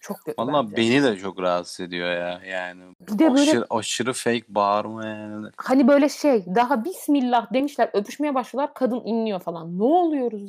çok 0.00 0.24
kötü 0.24 0.42
Valla 0.42 0.64
bence. 0.64 0.76
beni 0.76 1.02
de 1.02 1.16
çok 1.16 1.40
rahatsız 1.40 1.80
ediyor 1.80 2.12
ya. 2.12 2.40
Yani 2.46 2.94
Bir 3.00 3.18
de 3.18 3.30
böyle 3.30 3.40
aşırı, 3.40 3.66
aşırı 3.70 4.12
fake 4.12 4.44
bağırma 4.48 5.06
yani. 5.06 5.48
hani 5.56 5.88
böyle 5.88 6.08
şey 6.08 6.46
daha 6.46 6.84
bismillah 6.84 7.52
demişler 7.52 7.90
öpüşmeye 7.92 8.34
başlıyorlar 8.34 8.74
kadın 8.74 9.00
inliyor 9.04 9.40
falan. 9.40 9.78
Ne 9.78 9.82
oluyoruz 9.82 10.48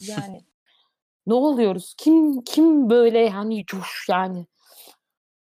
yani? 0.00 0.44
ne 1.26 1.34
oluyoruz? 1.34 1.94
Kim 1.98 2.40
kim 2.42 2.90
böyle 2.90 3.30
hani 3.30 3.66
coş 3.66 4.06
yani? 4.08 4.46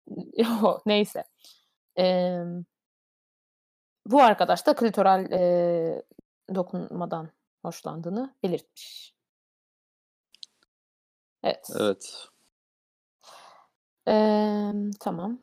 Neyse. 0.85 1.23
Ee, 1.97 2.39
bu 4.05 4.21
arkadaş 4.21 4.65
da 4.65 4.75
klitoral 4.75 5.31
e, 5.31 6.03
dokunmadan 6.55 7.29
hoşlandığını 7.63 8.35
belirtmiş. 8.43 9.13
Evet. 11.43 11.67
Evet. 11.79 12.29
Ee, 14.07 14.71
tamam. 14.99 15.39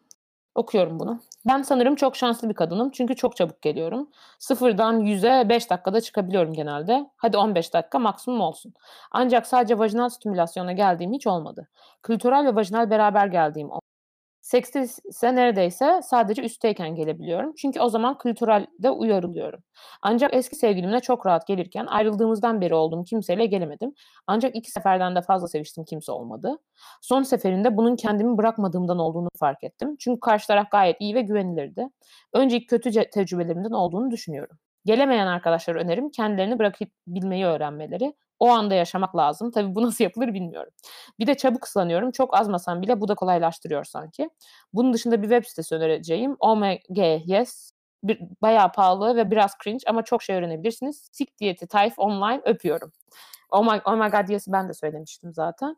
Okuyorum 0.55 1.01
bunu. 1.01 1.21
Ben 1.49 1.63
sanırım 1.63 1.97
çok 1.97 2.17
şanslı 2.17 2.49
bir 2.49 2.55
kadınım 2.55 2.91
çünkü 2.91 3.17
çok 3.17 3.37
çabuk 3.37 3.63
geliyorum. 3.63 4.11
Sıfırdan 4.39 5.01
yüze 5.01 5.47
5 5.49 5.71
dakikada 5.71 6.01
çıkabiliyorum 6.01 6.53
genelde. 6.53 7.11
Hadi 7.17 7.37
15 7.37 7.75
dakika 7.75 7.99
maksimum 7.99 8.41
olsun. 8.41 8.75
Ancak 9.13 9.47
sadece 9.47 9.79
vajinal 9.79 10.09
stimülasyona 10.09 10.73
geldiğim 10.73 11.13
hiç 11.13 11.27
olmadı. 11.27 11.69
Klitoral 12.03 12.45
ve 12.47 12.55
vajinal 12.55 12.91
beraber 12.91 13.27
geldiğim. 13.27 13.71
Sekste 14.47 14.83
ise 14.83 15.35
neredeyse 15.35 16.01
sadece 16.03 16.43
üstteyken 16.43 16.95
gelebiliyorum. 16.95 17.55
Çünkü 17.55 17.81
o 17.81 17.89
zaman 17.89 18.19
klitoralde 18.19 18.91
uyarılıyorum. 18.91 19.61
Ancak 20.03 20.35
eski 20.35 20.57
sevgilimle 20.57 21.01
çok 21.01 21.27
rahat 21.27 21.47
gelirken 21.47 21.87
ayrıldığımızdan 21.87 22.61
beri 22.61 22.75
olduğum 22.75 23.05
kimseyle 23.05 23.47
gelemedim. 23.47 23.95
Ancak 24.27 24.57
iki 24.57 24.71
seferden 24.71 25.17
de 25.17 25.23
fazla 25.23 25.49
seviştim 25.49 25.85
kimse 25.85 26.13
olmadı. 26.13 26.59
Son 27.03 27.23
seferinde 27.23 27.77
bunun 27.77 27.97
kendimi 27.97 28.39
bırakmadığımdan 28.39 28.99
olduğunu 28.99 29.29
fark 29.39 29.65
ettim. 29.65 29.97
Çünkü 29.99 30.21
karşı 30.21 30.47
taraf 30.47 30.71
gayet 30.71 30.97
iyi 31.01 31.15
ve 31.15 31.21
güvenilirdi. 31.21 31.89
Önceki 32.33 32.67
kötü 32.67 32.91
tecrübelerimden 33.11 33.71
olduğunu 33.71 34.11
düşünüyorum. 34.11 34.59
Gelemeyen 34.85 35.27
arkadaşlara 35.27 35.79
önerim 35.79 36.11
kendilerini 36.11 36.59
bırakabilmeyi 36.59 37.45
öğrenmeleri. 37.45 38.15
O 38.41 38.49
anda 38.49 38.75
yaşamak 38.75 39.17
lazım. 39.17 39.51
Tabii 39.51 39.75
bu 39.75 39.83
nasıl 39.83 40.05
yapılır 40.05 40.35
bilmiyorum. 40.35 40.73
Bir 41.19 41.27
de 41.27 41.35
çabuk 41.35 41.65
ıslanıyorum. 41.67 42.11
Çok 42.11 42.37
azmasam 42.39 42.83
bile 42.83 43.01
bu 43.01 43.09
da 43.09 43.15
kolaylaştırıyor 43.15 43.85
sanki. 43.85 44.31
Bunun 44.73 44.93
dışında 44.93 45.23
bir 45.23 45.29
web 45.29 45.45
sitesi 45.45 45.75
önereceğim. 45.75 46.37
OMG 46.41 46.99
Yes. 47.27 47.71
Bir, 48.05 48.21
bayağı 48.43 48.73
pahalı 48.73 49.17
ve 49.17 49.31
biraz 49.31 49.53
cringe 49.65 49.85
ama 49.89 50.03
çok 50.05 50.23
şey 50.23 50.37
öğrenebilirsiniz. 50.37 51.09
Sik 51.13 51.39
diyeti 51.39 51.67
Tayf 51.67 51.95
online 51.99 52.43
öpüyorum. 52.45 52.93
Oh 53.51 53.63
my, 53.75 53.81
oh 53.87 53.97
my 53.97 54.11
god 54.11 54.29
Yes'i 54.29 54.53
ben 54.53 54.69
de 54.69 54.75
söylemiştim 54.75 55.33
zaten. 55.35 55.77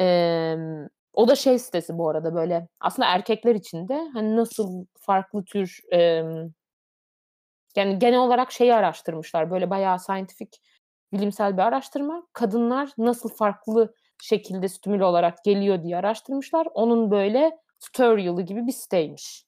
Emm, 0.00 0.88
o 1.14 1.28
da 1.28 1.36
şey 1.36 1.58
sitesi 1.58 1.98
bu 1.98 2.10
arada, 2.10 2.34
böyle, 2.34 2.68
aslında 2.80 3.08
erkekler 3.08 3.54
için 3.54 3.88
de, 3.88 4.10
hani, 4.14 4.36
nasıl 4.36 4.86
farklı 5.00 5.44
tür, 5.44 5.80
emm 5.92 6.50
yani, 7.76 7.98
genel 7.98 8.18
olarak 8.20 8.52
şeyi 8.52 8.74
araştırmışlar, 8.74 9.50
böyle, 9.50 9.70
bayağı 9.70 9.98
scientific, 10.00 10.50
bilimsel 11.12 11.56
bir 11.56 11.62
araştırma. 11.62 12.22
Kadınlar 12.32 12.90
nasıl 12.98 13.28
farklı 13.28 13.94
şekilde 14.22 14.68
stimüle 14.68 15.04
olarak 15.04 15.44
geliyor 15.44 15.82
diye 15.82 15.96
araştırmışlar. 15.96 16.68
Onun, 16.74 17.10
böyle, 17.10 17.58
tutorial'ı 17.80 18.42
gibi 18.42 18.66
bir 18.66 18.72
siteymiş. 18.72 19.44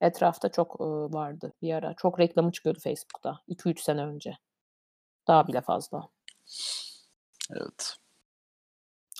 Etrafta 0.00 0.48
çok, 0.48 0.80
vardı 1.14 1.52
bir 1.62 1.74
ara. 1.74 1.94
Çok 1.94 2.20
reklamı 2.20 2.52
çıkıyordu 2.52 2.78
Facebook'ta 2.84 3.40
2-3 3.48 3.80
sene 3.82 4.06
önce. 4.06 4.32
Daha 5.28 5.48
bile 5.48 5.60
fazla. 5.60 6.08
Evet. 7.52 7.96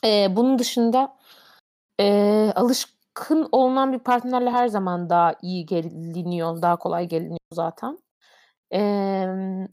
Eee, 0.05 0.29
bunun 0.37 0.59
dışında, 0.59 1.17
eee, 2.01 2.53
alışkın 2.57 3.49
olunan 3.53 3.93
bir 3.95 3.99
partnerle 4.01 4.51
her 4.51 4.69
zaman 4.69 5.11
daha 5.11 5.35
iyi 5.43 5.67
geliniyor, 5.67 6.63
daha 6.63 6.77
kolay 6.77 7.09
geliniyor 7.09 7.39
zaten. 7.53 7.99
Emm, 8.73 9.69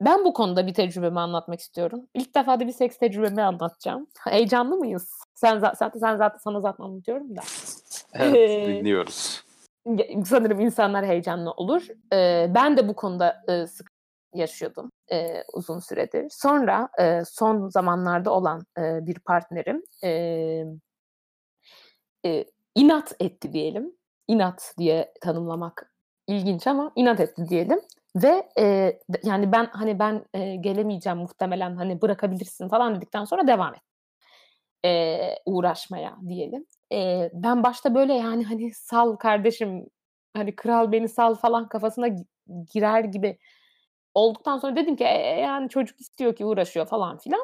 ben 0.00 0.24
bu 0.24 0.32
konuda 0.32 0.66
bir 0.66 0.74
tecrübemi 0.74 1.20
anlatmak 1.20 1.60
istiyorum. 1.60 2.06
İlk 2.14 2.34
defa 2.34 2.60
da 2.60 2.66
bir 2.66 2.72
seks 2.72 2.98
tecrübemi 2.98 3.42
anlatacağım. 3.42 4.06
Heyecanlı 4.28 4.76
mıyız? 4.76 5.10
Sen 5.34 5.58
za 5.58 5.72
zaten 5.78 6.00
sen 6.00 6.16
zaten 6.16 6.38
sana 6.38 6.60
zaten 6.60 6.84
anlatıyorum 6.84 7.36
da. 7.36 7.40
Evet, 8.14 8.34
Eee 8.34 8.66
dinliyoruz. 8.78 9.44
Sanırım 10.26 10.60
insanlar 10.60 11.06
heyecanlı 11.06 11.50
olur. 11.50 11.86
Eee, 12.12 12.50
ben 12.54 12.76
de 12.76 12.88
bu 12.88 12.94
konuda, 12.96 13.42
ııı, 13.50 13.68
sık 13.68 13.90
yaşıyordum, 14.34 14.90
eee, 15.10 15.44
uzun 15.52 15.78
süredir. 15.78 16.26
Sonra, 16.30 16.88
eee, 16.98 17.22
son 17.26 17.68
zamanlarda 17.68 18.30
olan, 18.30 18.66
bir 18.78 19.18
partnerim, 19.18 19.82
inat 22.74 23.12
etti 23.20 23.52
diyelim. 23.52 23.92
İnat 24.28 24.74
diye 24.78 25.12
tanımlamak 25.20 25.94
ilginç 26.26 26.66
ama 26.66 26.92
inat 26.96 27.20
etti 27.20 27.48
diyelim 27.48 27.80
ve, 28.16 28.48
d 29.10 29.18
yani, 29.24 29.52
ben, 29.52 29.66
hani, 29.72 29.98
ben, 29.98 30.24
eee, 30.34 30.56
gelemeyeceğim 30.56 31.18
muhtemelen, 31.18 31.76
hani, 31.76 32.02
bırakabilirsin 32.02 32.68
falan 32.68 32.94
dedikten 32.96 33.24
sonra 33.24 33.46
devam 33.46 33.74
etti, 33.74 33.82
eee, 34.84 35.38
uğraşmaya 35.46 36.16
diyelim. 36.28 36.66
Eee, 36.90 37.30
ben 37.34 37.62
başta, 37.62 37.94
böyle, 37.94 38.14
yani, 38.14 38.44
hani, 38.44 38.72
"Sal 38.74 39.16
kardeşim, 39.16 39.86
hani, 40.36 40.56
kral 40.56 40.92
beni 40.92 41.08
sal." 41.08 41.34
falan 41.34 41.68
kafasına 41.68 42.08
gi 42.08 42.24
girer 42.74 43.04
gibi 43.04 43.38
olduktan 44.14 44.58
sonra 44.58 44.76
dedim 44.76 44.96
ki, 44.96 45.04
"Eee, 45.04 45.40
yani, 45.42 45.68
çocuk 45.68 46.00
istiyor 46.00 46.36
ki 46.36 46.44
uğraşıyor." 46.46 46.86
falan 46.86 47.18
filan. 47.18 47.42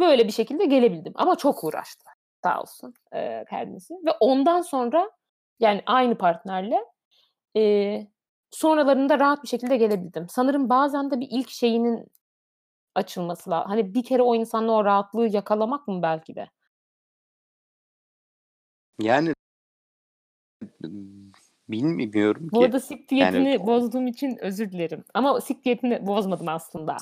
Böyle 0.00 0.26
bir 0.28 0.32
şekilde 0.32 0.66
gelebildim 0.66 1.12
ama 1.16 1.36
çok 1.36 1.64
uğraştı 1.64 2.04
sağ 2.44 2.62
olsun, 2.62 2.94
eee, 3.14 3.44
kendisi 3.50 3.94
ve 3.94 4.12
ondan 4.20 4.62
sonra, 4.62 5.10
yani, 5.60 5.82
aynı 5.86 6.18
partnerle, 6.18 6.78
eee, 7.56 8.08
sonralarında 8.56 9.18
rahat 9.18 9.42
bir 9.42 9.48
şekilde 9.48 9.76
gelebildim. 9.76 10.26
Sanırım 10.28 10.68
bazen 10.68 11.10
de 11.10 11.20
bir 11.20 11.28
ilk 11.30 11.48
şeyinin 11.50 12.08
açılması 12.94 13.50
la 13.50 13.68
hani, 13.68 13.94
bir 13.94 14.04
kere 14.04 14.22
o 14.22 14.34
insanla 14.34 14.72
o 14.72 14.84
rahatlığı 14.84 15.28
yakalamak 15.28 15.88
mı 15.88 16.02
belki 16.02 16.34
de? 16.34 16.50
Yani 19.00 19.34
bilmiyorum 21.68 22.48
Bu 22.52 22.58
ki. 22.58 22.64
arada 22.64 22.80
sik 22.80 23.12
Yani 23.12 23.32
diyetini 23.32 23.58
o 23.62 23.66
bozduğum 23.66 24.06
için 24.06 24.38
özür 24.40 24.72
dilerim 24.72 25.04
ama 25.14 25.40
sik 25.40 25.64
diyetini 25.64 26.06
bozmadım 26.06 26.48
aslında. 26.48 26.96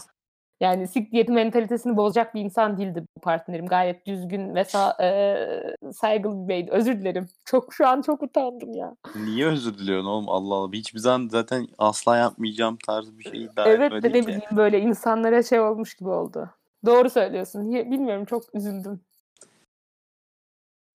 Yani, 0.64 0.88
sik 0.88 1.12
diyeti 1.12 1.32
mentalitesini 1.32 1.96
bozacak 1.96 2.34
bir 2.34 2.40
insan 2.40 2.78
değildi 2.78 3.04
bu 3.16 3.20
partnerim. 3.20 3.66
Gayet 3.66 4.06
düzgün 4.06 4.54
ve 4.54 4.64
sa 4.64 4.96
eee, 5.00 5.76
saygılı 5.92 6.42
bir 6.42 6.48
beydi. 6.48 6.70
Özür 6.70 7.00
dilerim. 7.00 7.28
Çok 7.44 7.74
şu 7.74 7.88
an 7.88 8.02
çok 8.02 8.22
utandım 8.22 8.74
ya. 8.74 8.96
Niye 9.14 9.46
özür 9.46 9.78
diliyorsun 9.78 10.08
oğlum? 10.08 10.28
Allah 10.28 10.54
Allah. 10.54 10.72
Hiçbir 10.72 10.98
zaman 10.98 11.28
zaten 11.28 11.66
asla 11.78 12.16
yapmayacağım 12.16 12.78
tarzı 12.86 13.18
bir 13.18 13.24
şey 13.24 13.44
iddia 13.44 13.68
Evet 13.68 13.92
de 13.92 13.96
etmedin 13.96 14.18
ne 14.18 14.26
bileyim, 14.26 14.56
böyle, 14.56 14.80
insanlara 14.80 15.42
şey 15.42 15.60
olmuş 15.60 15.94
gibi 15.94 16.08
oldu. 16.08 16.50
Doğru 16.86 17.10
söylüyorsun. 17.10 17.70
Niye 17.70 17.90
bilmiyorum, 17.90 18.24
çok 18.24 18.54
üzüldüm. 18.54 19.00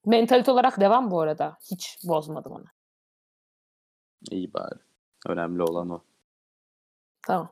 Mentalite 0.06 0.52
olarak 0.52 0.80
devam 0.80 1.12
bu 1.12 1.22
arada. 1.22 1.58
Hiç 1.72 2.00
bozmadım 2.08 2.52
onu. 2.52 2.66
İyi 4.32 4.54
bari. 4.54 4.80
Önemli 5.28 5.64
olan 5.64 5.90
o. 5.90 6.02
Tamam. 7.28 7.50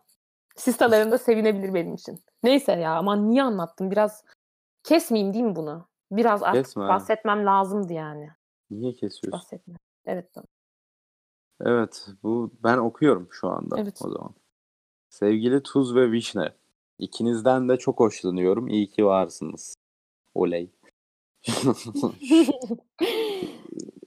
Sistalarında 0.58 1.18
sevinebilir 1.18 1.74
benim 1.74 1.94
için. 1.96 2.20
Neyse 2.44 2.72
ya, 2.72 2.96
aman 2.96 3.30
niye 3.30 3.44
anlattım? 3.44 3.92
Biraz 3.92 4.24
kesmeyeyim 4.84 5.34
değil 5.34 5.46
mi 5.46 5.56
bunu? 5.56 5.88
Biraz 6.12 6.44
artık 6.44 6.66
Kesme 6.66 6.88
bahsetmem 6.88 7.46
lazımdı 7.46 7.94
yani. 7.94 8.30
Niye 8.72 8.94
kesiyorsun? 8.94 9.32
Bahsetme. 9.32 9.76
Evet, 10.06 10.34
tamam. 10.34 10.48
Evet, 11.62 12.08
bu 12.24 12.52
ben 12.64 12.78
okuyorum 12.78 13.28
şu 13.32 13.48
anda 13.48 13.80
Evet. 13.80 14.00
o 14.06 14.10
zaman. 14.10 14.34
Sevgili 15.10 15.64
Tuz 15.64 15.96
ve 15.96 16.12
Vişne, 16.12 16.54
ikinizden 17.00 17.70
de 17.70 17.78
çok 17.78 18.00
hoşlanıyorum. 18.00 18.68
İyi 18.68 18.88
ki 18.88 19.06
varsınız. 19.06 19.76
Oley. 20.36 20.72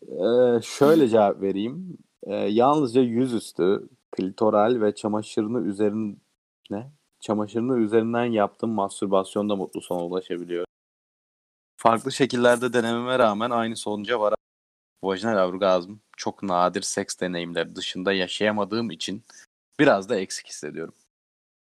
Eee, 0.09 0.61
şöyle 0.63 1.09
cevap 1.09 1.43
vereyim. 1.43 1.99
Eee, 2.27 2.35
yalnızca 2.35 3.01
yüzüstü, 3.01 3.89
klitoral 4.11 4.81
ve 4.81 4.95
çamaşırını 4.95 5.61
üzerin 5.61 6.21
ne? 6.71 6.93
Çamaşırını 7.21 7.79
üzerinden 7.79 8.25
yaptığım 8.25 8.71
mastürbasyonda 8.71 9.57
mutlu 9.57 9.81
sona 9.81 10.05
ulaşabiliyorum. 10.05 10.67
Farklı 11.77 12.13
şekillerde 12.13 12.73
denememe 12.73 13.19
rağmen 13.19 13.51
aynı 13.51 13.77
sonuca 13.77 14.21
varan 14.21 14.37
vajinal 15.05 15.49
orgazm 15.49 15.93
çok 16.17 16.43
nadir 16.43 16.83
seks 16.83 17.21
deneyimleri 17.21 17.77
dışında 17.77 18.13
yaşayamadığım 18.13 18.91
için 18.91 19.25
biraz 19.79 20.09
da 20.09 20.17
eksik 20.17 20.47
hissediyorum. 20.47 20.95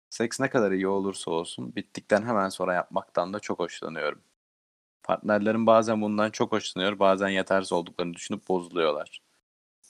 Seks 0.09 0.39
ne 0.39 0.49
kadar 0.49 0.71
iyi 0.71 0.87
olursa 0.87 1.31
olsun 1.31 1.75
bittikten 1.75 2.21
hemen 2.23 2.49
sonra 2.49 2.73
yapmaktan 2.73 3.33
da 3.33 3.39
çok 3.39 3.59
hoşlanıyorum. 3.59 4.21
Partnerlerim 5.03 5.65
bazen 5.65 6.01
bundan 6.01 6.31
çok 6.31 6.51
hoşlanıyor, 6.51 6.99
bazen 6.99 7.29
yetersiz 7.29 7.71
olduklarını 7.71 8.13
düşünüp 8.13 8.47
bozuluyorlar. 8.47 9.21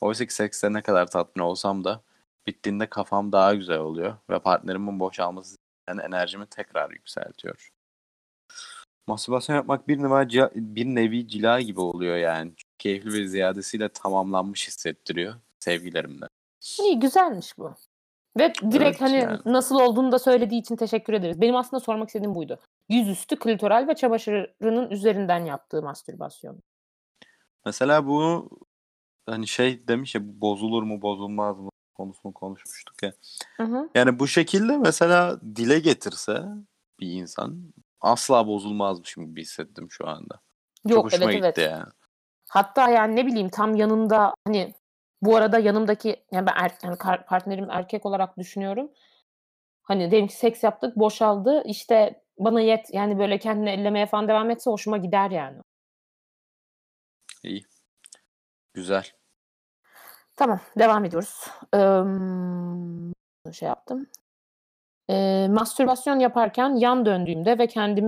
Oysa 0.01 0.25
ki 0.25 0.35
sekste 0.35 0.73
ne 0.73 0.81
kadar 0.81 1.11
tatmin 1.11 1.43
olsam 1.43 1.83
da 1.83 2.03
bittiğinde 2.47 2.89
kafam 2.89 3.31
daha 3.31 3.53
güzel 3.53 3.79
oluyor 3.79 4.17
ve 4.29 4.39
partnerimin 4.39 4.99
boşalması 4.99 5.55
yani 5.89 6.01
enerjimi 6.01 6.45
tekrar 6.45 6.91
yükseltiyor. 6.91 7.69
Mastürbasyon 9.07 9.55
yapmak 9.55 9.87
bir 9.87 9.97
nevi, 9.97 10.09
cila- 10.09 10.51
bir 10.55 10.85
nevi 10.85 11.27
cila 11.27 11.61
gibi 11.61 11.79
oluyor 11.79 12.17
yani. 12.17 12.53
Keyifli 12.77 13.13
ve 13.13 13.27
ziyadesiyle 13.27 13.89
tamamlanmış 13.89 14.67
hissettiriyor 14.67 15.35
sevgilerimle. 15.59 16.25
İyi, 16.79 16.99
güzelmiş 16.99 17.57
bu. 17.57 17.75
Ve 18.37 18.53
direkt, 18.71 18.75
Evet, 18.75 19.01
hani, 19.01 19.15
yani. 19.15 19.39
nasıl 19.45 19.79
olduğunu 19.79 20.11
da 20.11 20.19
söylediği 20.19 20.61
için 20.61 20.75
teşekkür 20.75 21.13
ederiz. 21.13 21.41
Benim 21.41 21.55
aslında 21.55 21.79
sormak 21.79 22.09
istediğim 22.09 22.35
buydu. 22.35 22.59
Yüzüstü, 22.89 23.39
klitoral 23.39 23.87
ve 23.87 23.95
çamaşırının 23.95 24.89
üzerinden 24.89 25.45
yaptığı 25.45 25.81
mastürbasyon. 25.81 26.59
Mesela 27.65 28.07
bu 28.07 28.49
hani 29.25 29.47
şey 29.47 29.87
demiş 29.87 30.15
ya 30.15 30.21
bozulur 30.23 30.83
mu 30.83 31.01
bozulmaz 31.01 31.59
mı 31.59 31.69
konusunu 31.93 32.33
konuşmuştuk 32.33 33.03
ya. 33.03 33.13
Hı 33.57 33.63
hı. 33.63 33.89
Yani 33.95 34.19
bu 34.19 34.27
şekilde 34.27 34.77
mesela 34.77 35.41
dile 35.41 35.79
getirse 35.79 36.43
bir 36.99 37.11
insan 37.11 37.73
asla 38.01 38.47
bozulmazmışım 38.47 39.25
gibi 39.25 39.41
hissettim 39.41 39.91
şu 39.91 40.07
anda. 40.07 40.39
Çok 40.87 40.91
Yok, 40.91 41.05
hoşuma 41.05 41.31
evet, 41.31 41.35
gitti 41.35 41.61
evet. 41.61 41.71
yani. 41.71 41.91
Hatta, 42.49 42.89
yani, 42.89 43.15
ne 43.15 43.25
bileyim, 43.25 43.49
tam 43.49 43.75
yanında, 43.75 44.33
hani, 44.47 44.73
bu 45.21 45.35
arada 45.35 45.59
yanımdaki, 45.59 46.25
yani, 46.31 46.47
ben 46.47 46.53
er 46.55 46.71
yani, 46.83 46.97
partnerim 47.27 47.69
erkek 47.69 48.05
olarak 48.05 48.37
düşünüyorum. 48.37 48.91
Hani, 49.83 50.11
diyelim 50.11 50.27
ki 50.27 50.35
seks 50.35 50.63
yaptık, 50.63 50.95
boşaldı, 50.95 51.63
işte, 51.65 52.23
bana 52.39 52.61
yet 52.61 52.93
yani, 52.93 53.19
böyle, 53.19 53.39
kendini 53.39 53.69
ellemeye 53.69 54.05
falan 54.05 54.27
devam 54.27 54.49
etse 54.49 54.69
hoşuma 54.69 54.97
gider 54.97 55.31
yani. 55.31 55.61
İyi. 57.43 57.65
Güzel. 58.73 59.11
Tamam, 60.35 60.59
devam 60.79 61.05
ediyoruz. 61.05 61.47
Emm, 61.73 63.13
şey 63.53 63.67
yaptım. 63.69 64.07
Eee, 65.09 65.47
mastürbasyon 65.47 66.19
yaparken 66.19 66.75
yan 66.75 67.05
döndüğümde 67.05 67.59
ve 67.59 67.67
kendimi 67.67 68.07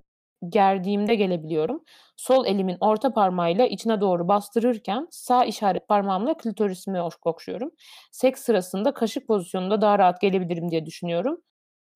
gerdiğimde 0.49 1.15
gelebiliyorum. 1.15 1.83
Sol 2.17 2.45
elimin 2.45 2.77
orta 2.79 3.13
parmağıyla 3.13 3.65
içine 3.65 4.01
doğru 4.01 4.27
bastırırken 4.27 5.07
sağ 5.11 5.45
işaret 5.45 5.87
parmağımla 5.87 6.37
klitorisimi 6.37 6.97
okşuyorum. 7.27 7.71
Seks 8.11 8.41
sırasında 8.43 8.93
kaşık 8.93 9.27
pozisyonunda 9.27 9.81
daha 9.81 9.99
rahat 9.99 10.21
gelebilirim 10.21 10.71
diye 10.71 10.85
düşünüyorum. 10.85 11.41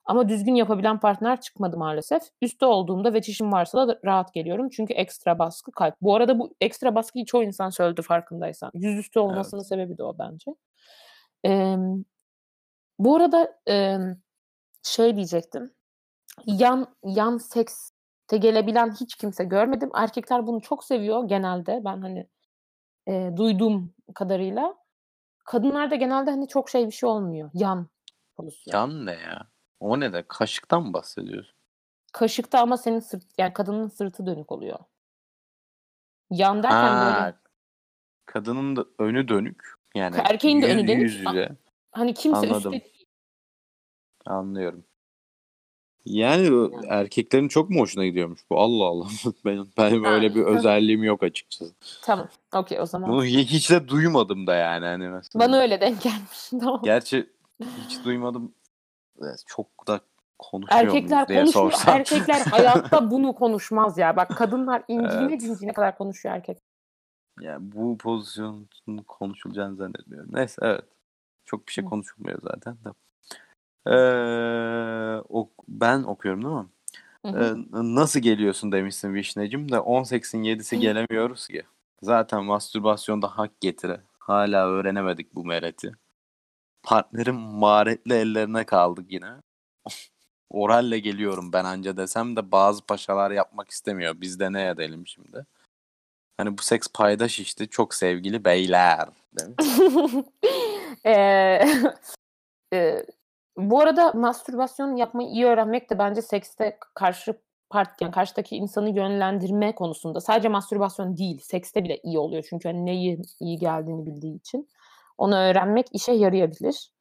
Ama 0.10 0.30
düzgün 0.30 0.56
yapabilen 0.56 1.00
partner 1.00 1.42
çıkmadı 1.42 1.78
maalesef. 1.78 2.24
Üstte 2.42 2.66
olduğumda 2.66 3.14
ve 3.14 3.22
çişim 3.22 3.52
varsa 3.52 3.88
da 3.88 4.00
rahat 4.06 4.34
geliyorum 4.34 4.70
çünkü 4.70 4.94
ekstra 4.94 5.40
baskı 5.40 5.72
kalp. 5.72 5.96
Bu 6.02 6.16
arada 6.16 6.40
bu 6.40 6.54
ekstra 6.62 6.96
baskıyı 6.96 7.26
çoğu 7.26 7.44
insan 7.44 7.70
söyledi 7.70 8.02
farkındaysan. 8.02 8.72
Yüzüstü 8.74 9.20
olmasının 9.20 9.62
Evet. 9.62 9.68
sebebi 9.68 9.98
de 9.98 10.04
o 10.04 10.18
bence. 10.20 10.56
Emm, 11.44 12.04
bu 13.00 13.16
arada, 13.16 13.60
emm, 13.68 14.18
şey 14.84 15.16
diyecektim. 15.16 15.74
Yan 16.46 16.96
yan 17.04 17.38
seks 17.38 17.92
gelebilen 18.30 18.92
hiç 18.92 19.16
kimse 19.16 19.44
görmedim. 19.44 19.90
Erkekler 19.96 20.48
bunu 20.48 20.62
çok 20.62 20.84
seviyor 20.84 21.28
genelde. 21.28 21.82
Ben 21.86 22.02
hani 22.02 22.28
e, 23.08 23.32
duyduğum 23.38 23.94
kadarıyla. 24.16 24.76
Kadınlarda 25.46 25.96
genelde 25.96 26.32
hani 26.32 26.48
çok 26.48 26.70
şey 26.70 26.86
bir 26.88 26.92
şey 26.92 27.10
olmuyor. 27.10 27.50
Yan 27.54 27.88
pozisyon. 28.36 28.80
Yan 28.80 29.06
ne 29.06 29.12
ya? 29.12 29.48
O 29.80 30.00
ne 30.00 30.14
de? 30.14 30.24
Kaşıktan 30.28 30.84
mı 30.84 30.94
bahsediyorsun? 30.94 31.54
Kaşıkta 32.14 32.60
ama 32.62 32.78
senin 32.78 33.00
sırt 33.00 33.24
yani 33.38 33.54
kadının 33.54 33.88
sırtı 33.88 34.26
dönük 34.26 34.52
oluyor. 34.52 34.80
Yan 36.32 36.64
derken 36.64 36.96
Ha, 36.96 37.02
böyle 37.02 37.36
kadının 38.26 38.76
da 38.76 38.86
önü 39.00 39.28
dönük. 39.28 39.64
Yani 39.96 40.16
Erkeğin 40.30 40.62
de 40.62 40.68
yüz, 40.68 40.76
önü 40.76 40.88
dönük. 40.88 41.02
yüz 41.02 41.16
yüze. 41.16 41.50
hani 41.92 42.14
kimse 42.14 42.38
Anladım. 42.38 42.74
üstte 42.74 42.90
Anlıyorum. 44.26 44.84
Yani 46.06 46.46
Yani. 46.46 46.86
erkeklerin 46.90 47.48
çok 47.48 47.70
mu 47.70 47.80
hoşuna 47.80 48.06
gidiyormuş 48.06 48.40
bu? 48.50 48.60
Allah 48.60 48.86
Allah. 48.86 49.08
Benim, 49.46 49.70
benim 49.78 50.04
öyle 50.04 50.36
bir 50.36 50.42
özelliğim 50.44 51.04
yok 51.04 51.24
açıkçası. 51.24 51.74
Tamam. 52.02 52.30
Okey 52.56 52.80
o 52.82 52.86
zaman. 52.86 53.10
Bunu 53.10 53.26
hi- 53.26 53.46
hiç 53.46 53.72
de 53.72 53.88
duymadım 53.88 54.48
da 54.48 54.56
yani. 54.56 54.86
Hani 54.86 55.08
mesela. 55.10 55.46
Bana 55.46 55.58
öyle 55.60 55.82
denk 55.82 56.02
gelmiş. 56.02 56.50
Tamam. 56.60 56.82
Gerçi 56.84 57.30
hiç 57.62 58.04
duymadım. 58.06 58.54
Çok 59.48 59.88
da 59.88 60.02
konuşuyor 60.40 60.84
Erkekler 60.84 61.28
diye 61.28 61.40
konuşmuyor. 61.40 61.72
sorsam. 61.72 61.96
Erkekler 61.96 62.42
hayatta 62.42 63.12
bunu 63.12 63.36
konuşmaz 63.36 63.98
ya. 63.98 64.16
Bak 64.16 64.30
kadınlar 64.38 64.84
incine 64.88 65.24
Evet. 65.32 65.42
cincine 65.42 65.74
kadar 65.74 65.98
konuşuyor 65.98 66.36
erkek. 66.36 66.58
Yani 67.42 67.72
bu 67.72 67.98
pozisyonun 67.98 68.70
konuşulacağını 69.08 69.76
zannetmiyorum. 69.76 70.30
Neyse 70.34 70.56
evet. 70.62 70.86
Çok 71.46 71.68
bir 71.68 71.72
şey 71.74 71.86
konuşulmuyor 71.86 72.40
zaten 72.44 72.78
de. 72.86 72.90
Ee, 73.88 75.22
ok- 75.30 75.64
ben 75.68 76.04
okuyorum 76.04 76.44
değil 76.44 76.56
mi? 76.56 76.68
Hı 77.26 77.28
hı. 77.32 77.58
Ee, 77.60 77.96
nasıl 77.96 78.20
geliyorsun 78.20 78.72
demişsin 78.72 79.14
Vişnecim 79.14 79.72
de 79.72 79.76
18'in 79.76 80.44
7'si 80.44 80.80
gelemiyoruz 80.80 81.48
ki. 81.48 81.64
Zaten 82.02 82.44
mastürbasyonda 82.46 83.28
hak 83.38 83.62
getire. 83.62 84.02
Hala 84.20 84.68
öğrenemedik 84.68 85.36
bu 85.36 85.46
mereti. 85.46 85.92
Partnerim 86.90 87.36
maharetli 87.36 88.14
ellerine 88.14 88.66
kaldık 88.66 89.06
yine. 89.10 89.28
Oralle 90.50 91.00
geliyorum 91.00 91.54
ben 91.54 91.66
anca 91.66 91.98
desem 91.98 92.36
de 92.36 92.52
bazı 92.52 92.86
paşalar 92.86 93.32
yapmak 93.32 93.70
istemiyor. 93.70 94.22
Biz 94.22 94.40
de 94.40 94.54
ne 94.54 94.70
edelim 94.70 95.08
şimdi? 95.08 95.46
Hani 96.38 96.58
bu 96.58 96.62
seks 96.62 96.88
paydaş 96.94 97.40
işte 97.40 97.68
çok 97.68 97.94
sevgili 97.94 98.46
beyler. 98.46 99.10
Bu 103.58 103.82
arada 103.82 104.12
mastürbasyon 104.12 104.96
yapmayı 104.96 105.30
iyi 105.30 105.46
öğrenmek 105.46 105.90
de 105.90 106.00
bence 106.00 106.22
sekste 106.22 106.78
karşı 106.96 107.34
part 107.70 108.02
yani 108.02 108.12
karşıdaki 108.12 108.56
insanı 108.56 108.90
yönlendirme 108.90 109.76
konusunda 109.76 110.22
sadece 110.22 110.50
mastürbasyon 110.50 111.18
değil 111.18 111.40
sekste 111.40 111.84
bile 111.84 112.00
iyi 112.04 112.20
oluyor 112.20 112.46
çünkü 112.50 112.70
hani 112.70 112.86
neyi 112.86 113.22
iyi 113.40 113.58
geldiğini 113.58 114.06
bildiği 114.06 114.36
için 114.36 114.70
onu 115.20 115.36
öğrenmek 115.36 115.88
işe 115.92 116.12
yarayabilir. 116.12 116.92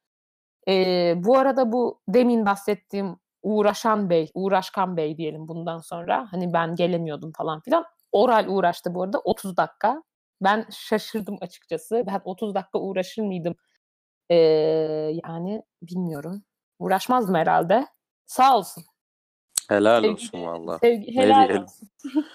Eee, 0.67 1.13
bu 1.17 1.37
arada 1.37 1.71
bu 1.71 2.01
demin 2.07 2.45
bahsettiğim 2.45 3.17
uğraşan 3.43 4.09
bey, 4.09 4.31
uğraşkan 4.33 4.97
bey 4.97 5.17
diyelim 5.17 5.47
bundan 5.47 5.79
sonra 5.79 6.27
hani 6.31 6.53
ben 6.53 6.75
gelemiyordum 6.75 7.31
falan 7.37 7.61
filan. 7.61 7.85
Oral 8.11 8.45
uğraştı 8.47 8.95
bu 8.95 9.03
arada 9.03 9.19
30 9.19 9.57
dakika. 9.57 10.03
Ben 10.41 10.65
şaşırdım 10.71 11.37
açıkçası. 11.41 12.03
Ben 12.07 12.21
30 12.25 12.55
dakika 12.55 12.79
uğraşır 12.79 13.21
mıydım? 13.21 13.55
Ee, 14.29 14.35
yani 15.25 15.63
bilmiyorum. 15.81 16.43
Uğraşmazdım 16.79 17.35
herhalde. 17.35 17.87
Sağ 18.25 18.57
olsun. 18.57 18.83
Helal 19.69 20.01
Sevgili- 20.03 20.11
olsun 20.11 20.43
valla. 20.45 20.79
Sevgi, 20.79 21.15
helal 21.15 21.61
olsun. 21.63 21.89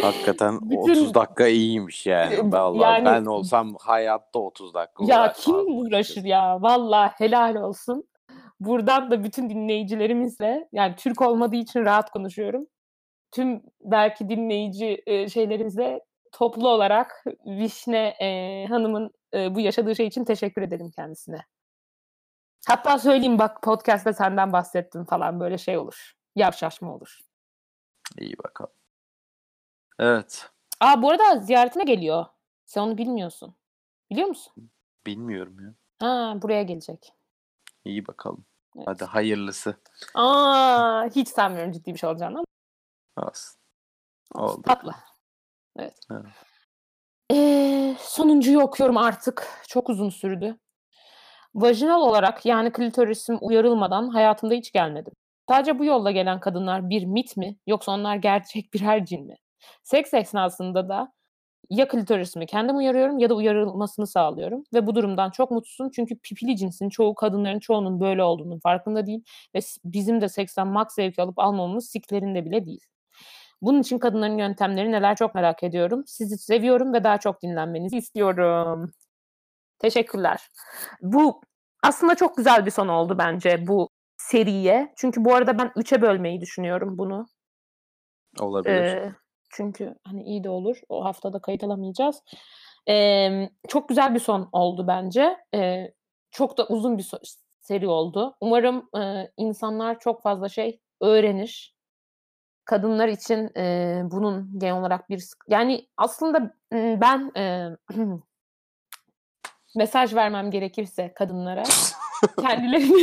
Hakikaten 0.00 0.58
Bütün- 0.70 0.78
30 0.78 1.14
dakika 1.14 1.46
iyiymiş 1.46 2.06
yani. 2.06 2.52
Vallahi 2.52 2.82
Yani- 2.82 3.04
ben 3.04 3.24
olsam 3.24 3.74
hayatta 3.80 4.38
30 4.38 4.74
dakika 4.74 5.04
Ya 5.04 5.32
kim 5.32 5.54
uğraşır 5.54 6.24
ya? 6.24 6.62
Valla 6.62 7.12
helal 7.16 7.54
olsun. 7.54 8.08
Buradan 8.60 9.10
da 9.10 9.24
bütün 9.24 9.50
dinleyicilerimizle 9.50 10.68
yani 10.72 10.96
Türk 10.96 11.22
olmadığı 11.22 11.56
için 11.56 11.84
rahat 11.84 12.10
konuşuyorum. 12.10 12.66
Tüm 13.30 13.62
belki 13.80 14.28
dinleyici 14.28 15.02
e, 15.06 15.28
şeylerimizle 15.28 16.00
toplu 16.32 16.68
olarak 16.68 17.24
Vişne 17.46 18.14
e, 18.20 18.66
Hanım'ın 18.68 19.10
e, 19.34 19.54
bu 19.54 19.60
yaşadığı 19.60 19.96
şey 19.96 20.06
için 20.06 20.24
teşekkür 20.24 20.62
edelim 20.62 20.90
kendisine. 20.96 21.44
Hatta 22.66 22.98
söyleyeyim 22.98 23.38
bak 23.38 23.62
podcast'ta 23.62 24.12
senden 24.12 24.52
bahsettim 24.52 25.04
falan 25.04 25.40
böyle 25.40 25.58
şey 25.58 25.78
olur. 25.78 26.12
Yavşaşma 26.36 26.94
olur. 26.94 27.18
İyi 28.18 28.38
bakalım. 28.38 28.72
Evet. 29.98 30.50
Aa 30.80 31.02
bu 31.02 31.10
arada 31.10 31.40
ziyaretine 31.40 31.84
geliyor. 31.84 32.26
Sen 32.64 32.80
onu 32.80 32.98
bilmiyorsun. 32.98 33.54
Biliyor 34.10 34.28
musun? 34.28 34.52
Bilmiyorum 35.06 35.56
ya. 35.60 35.74
Ha 35.98 36.34
buraya 36.42 36.62
gelecek. 36.62 37.12
İyi 37.84 38.06
bakalım. 38.06 38.44
Evet. 38.76 38.86
Hadi 38.88 39.04
hayırlısı 39.04 39.76
Aa 40.14 41.04
hiç 41.06 41.28
sanmıyorum 41.28 41.72
ciddi 41.72 41.94
bir 41.94 41.98
şey 41.98 42.10
olacağını 42.10 42.38
ama. 42.38 43.28
olsun. 43.28 43.60
Oldu. 44.34 44.62
Tatlı. 44.62 44.94
Evet. 45.78 45.98
Evet. 46.10 46.24
Ee, 47.32 47.96
sonuncuyu 47.98 48.60
okuyorum 48.60 48.96
artık. 48.96 49.48
Çok 49.68 49.90
uzun 49.90 50.10
sürdü. 50.10 50.58
Vajinal 51.54 52.00
olarak 52.00 52.46
yani 52.46 52.72
klitorisim 52.72 53.38
uyarılmadan 53.40 54.08
hayatımda 54.08 54.54
hiç 54.54 54.72
gelmedim. 54.72 55.12
Sadece 55.48 55.78
bu 55.78 55.84
yolla 55.84 56.10
gelen 56.10 56.40
kadınlar 56.40 56.90
bir 56.90 57.04
mit 57.04 57.36
mi 57.36 57.56
yoksa 57.66 57.92
onlar 57.92 58.16
gerçek 58.16 58.74
birer 58.74 59.04
cin 59.04 59.26
mi? 59.26 59.36
Seks 59.82 60.14
esnasında 60.14 60.88
da 60.88 61.12
ya 61.70 61.88
klitorisimi 61.88 62.46
kendim 62.46 62.76
uyarıyorum 62.76 63.18
ya 63.18 63.30
da 63.30 63.34
uyarılmasını 63.34 64.06
sağlıyorum. 64.06 64.64
Ve 64.74 64.86
bu 64.86 64.94
durumdan 64.94 65.30
çok 65.30 65.50
mutsuzum 65.50 65.90
çünkü 65.90 66.18
pipili 66.18 66.56
cinsin 66.56 66.88
çoğu 66.88 67.14
kadınların 67.14 67.58
çoğunun 67.58 68.00
böyle 68.00 68.22
olduğunun 68.22 68.58
farkında 68.58 69.06
değil. 69.06 69.24
Ve 69.54 69.58
bizim 69.84 70.20
de 70.20 70.28
seksten 70.28 70.66
max 70.66 70.94
zevki 70.94 71.22
alıp 71.22 71.38
almamamız 71.38 71.90
siklerinde 71.90 72.44
bile 72.44 72.66
değil. 72.66 72.80
Bunun 73.62 73.80
için 73.80 73.98
kadınların 73.98 74.38
yöntemleri 74.38 74.92
neler 74.92 75.16
çok 75.16 75.34
merak 75.34 75.62
ediyorum. 75.62 76.02
Sizi 76.06 76.38
seviyorum 76.38 76.92
ve 76.92 77.04
daha 77.04 77.18
çok 77.18 77.42
dinlenmenizi 77.42 77.96
istiyorum. 77.96 78.92
Teşekkürler. 79.78 80.48
Bu 81.02 81.40
aslında 81.82 82.14
çok 82.14 82.36
güzel 82.36 82.66
bir 82.66 82.70
son 82.70 82.88
oldu 82.88 83.18
bence 83.18 83.66
bu 83.66 83.88
seriye. 84.16 84.92
Çünkü 84.96 85.24
bu 85.24 85.34
arada 85.34 85.58
ben 85.58 85.66
3'e 85.76 86.02
bölmeyi 86.02 86.40
düşünüyorum 86.40 86.98
bunu. 86.98 87.26
Olabilir. 88.40 88.86
Ee, 88.86 89.12
çünkü 89.52 89.94
hani 90.04 90.22
iyi 90.22 90.44
de 90.44 90.48
olur. 90.50 90.80
O 90.88 91.04
haftada 91.04 91.38
kayıt 91.38 91.64
alamayacağız. 91.64 92.22
Ee, 92.88 93.48
çok 93.68 93.88
güzel 93.88 94.14
bir 94.14 94.20
son 94.20 94.48
oldu 94.52 94.86
bence. 94.88 95.36
Ee, 95.54 95.92
çok 96.30 96.58
da 96.58 96.66
uzun 96.66 96.98
bir 96.98 97.10
seri 97.60 97.88
oldu. 97.88 98.36
Umarım 98.40 98.88
e, 98.98 99.30
insanlar 99.36 99.98
çok 99.98 100.22
fazla 100.22 100.48
şey 100.48 100.80
öğrenir. 101.00 101.74
Kadınlar 102.64 103.08
için 103.08 103.50
e, 103.56 104.00
bunun 104.04 104.58
genel 104.58 104.80
olarak 104.80 105.10
bir 105.10 105.24
yani 105.48 105.88
aslında 105.96 106.56
ben 106.72 107.32
e, 107.36 107.68
mesaj 109.76 110.14
vermem 110.14 110.50
gerekirse 110.50 111.12
kadınlara 111.14 111.62
kendilerini 112.40 113.02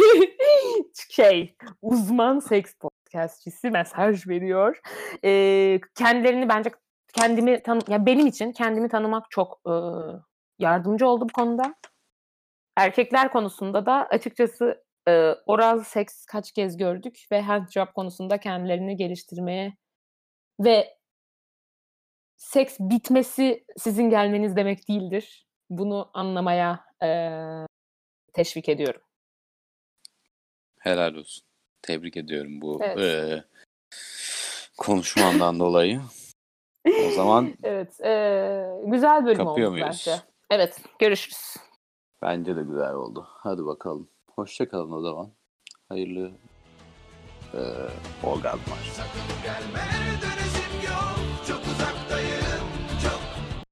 şey 1.09 1.55
uzman 1.81 2.39
seks 2.39 2.73
podcastçisi 3.09 3.69
mesaj 3.69 4.27
veriyor. 4.27 4.79
Ee, 5.23 5.79
kendilerini 5.97 6.49
bence 6.49 6.71
kendimi 7.13 7.63
tanı 7.63 7.81
ya 7.87 8.05
benim 8.05 8.27
için 8.27 8.51
kendimi 8.51 8.89
tanımak 8.89 9.31
çok 9.31 9.61
e, 9.67 9.73
yardımcı 10.59 11.07
oldu 11.07 11.25
bu 11.29 11.33
konuda. 11.33 11.75
Erkekler 12.77 13.31
konusunda 13.31 13.85
da 13.85 14.07
açıkçası 14.11 14.83
e, 15.07 15.35
oral 15.45 15.83
seks 15.83 16.25
kaç 16.25 16.51
kez 16.51 16.77
gördük 16.77 17.25
ve 17.31 17.41
handjob 17.41 17.87
konusunda 17.95 18.39
kendilerini 18.39 18.97
geliştirmeye 18.97 19.73
ve 20.59 20.97
seks 22.37 22.79
bitmesi 22.79 23.65
sizin 23.77 24.09
gelmeniz 24.09 24.55
demek 24.55 24.89
değildir. 24.89 25.47
Bunu 25.69 26.11
anlamaya 26.13 26.85
e, 27.03 27.09
teşvik 28.33 28.69
ediyorum. 28.69 29.01
Helal 30.79 31.13
olsun. 31.15 31.48
Tebrik 31.81 32.17
ediyorum 32.17 32.61
bu 32.61 32.79
Evet. 32.83 32.97
eee, 32.97 33.43
konuşmandan 34.77 35.59
dolayı. 35.59 36.01
O 37.07 37.11
zaman 37.11 37.53
Evet, 37.63 37.99
eee, 38.03 38.69
güzel 38.85 39.25
bölüm 39.25 39.47
oldu 39.47 39.71
muyuz? 39.71 39.87
bence. 39.87 40.15
Evet, 40.51 40.81
görüşürüz. 40.99 41.55
bence 42.21 42.55
de 42.55 42.61
güzel 42.61 42.93
oldu. 42.93 43.27
Hadi 43.29 43.65
bakalım. 43.65 44.09
Hoşça 44.35 44.69
kalın 44.69 44.91
o 44.91 45.01
zaman. 45.01 45.29
Hayırlı 45.89 46.31
eee 47.53 47.61
orgazmlar. 48.23 48.77
Sakın 48.93 49.21
gelme 49.43 49.81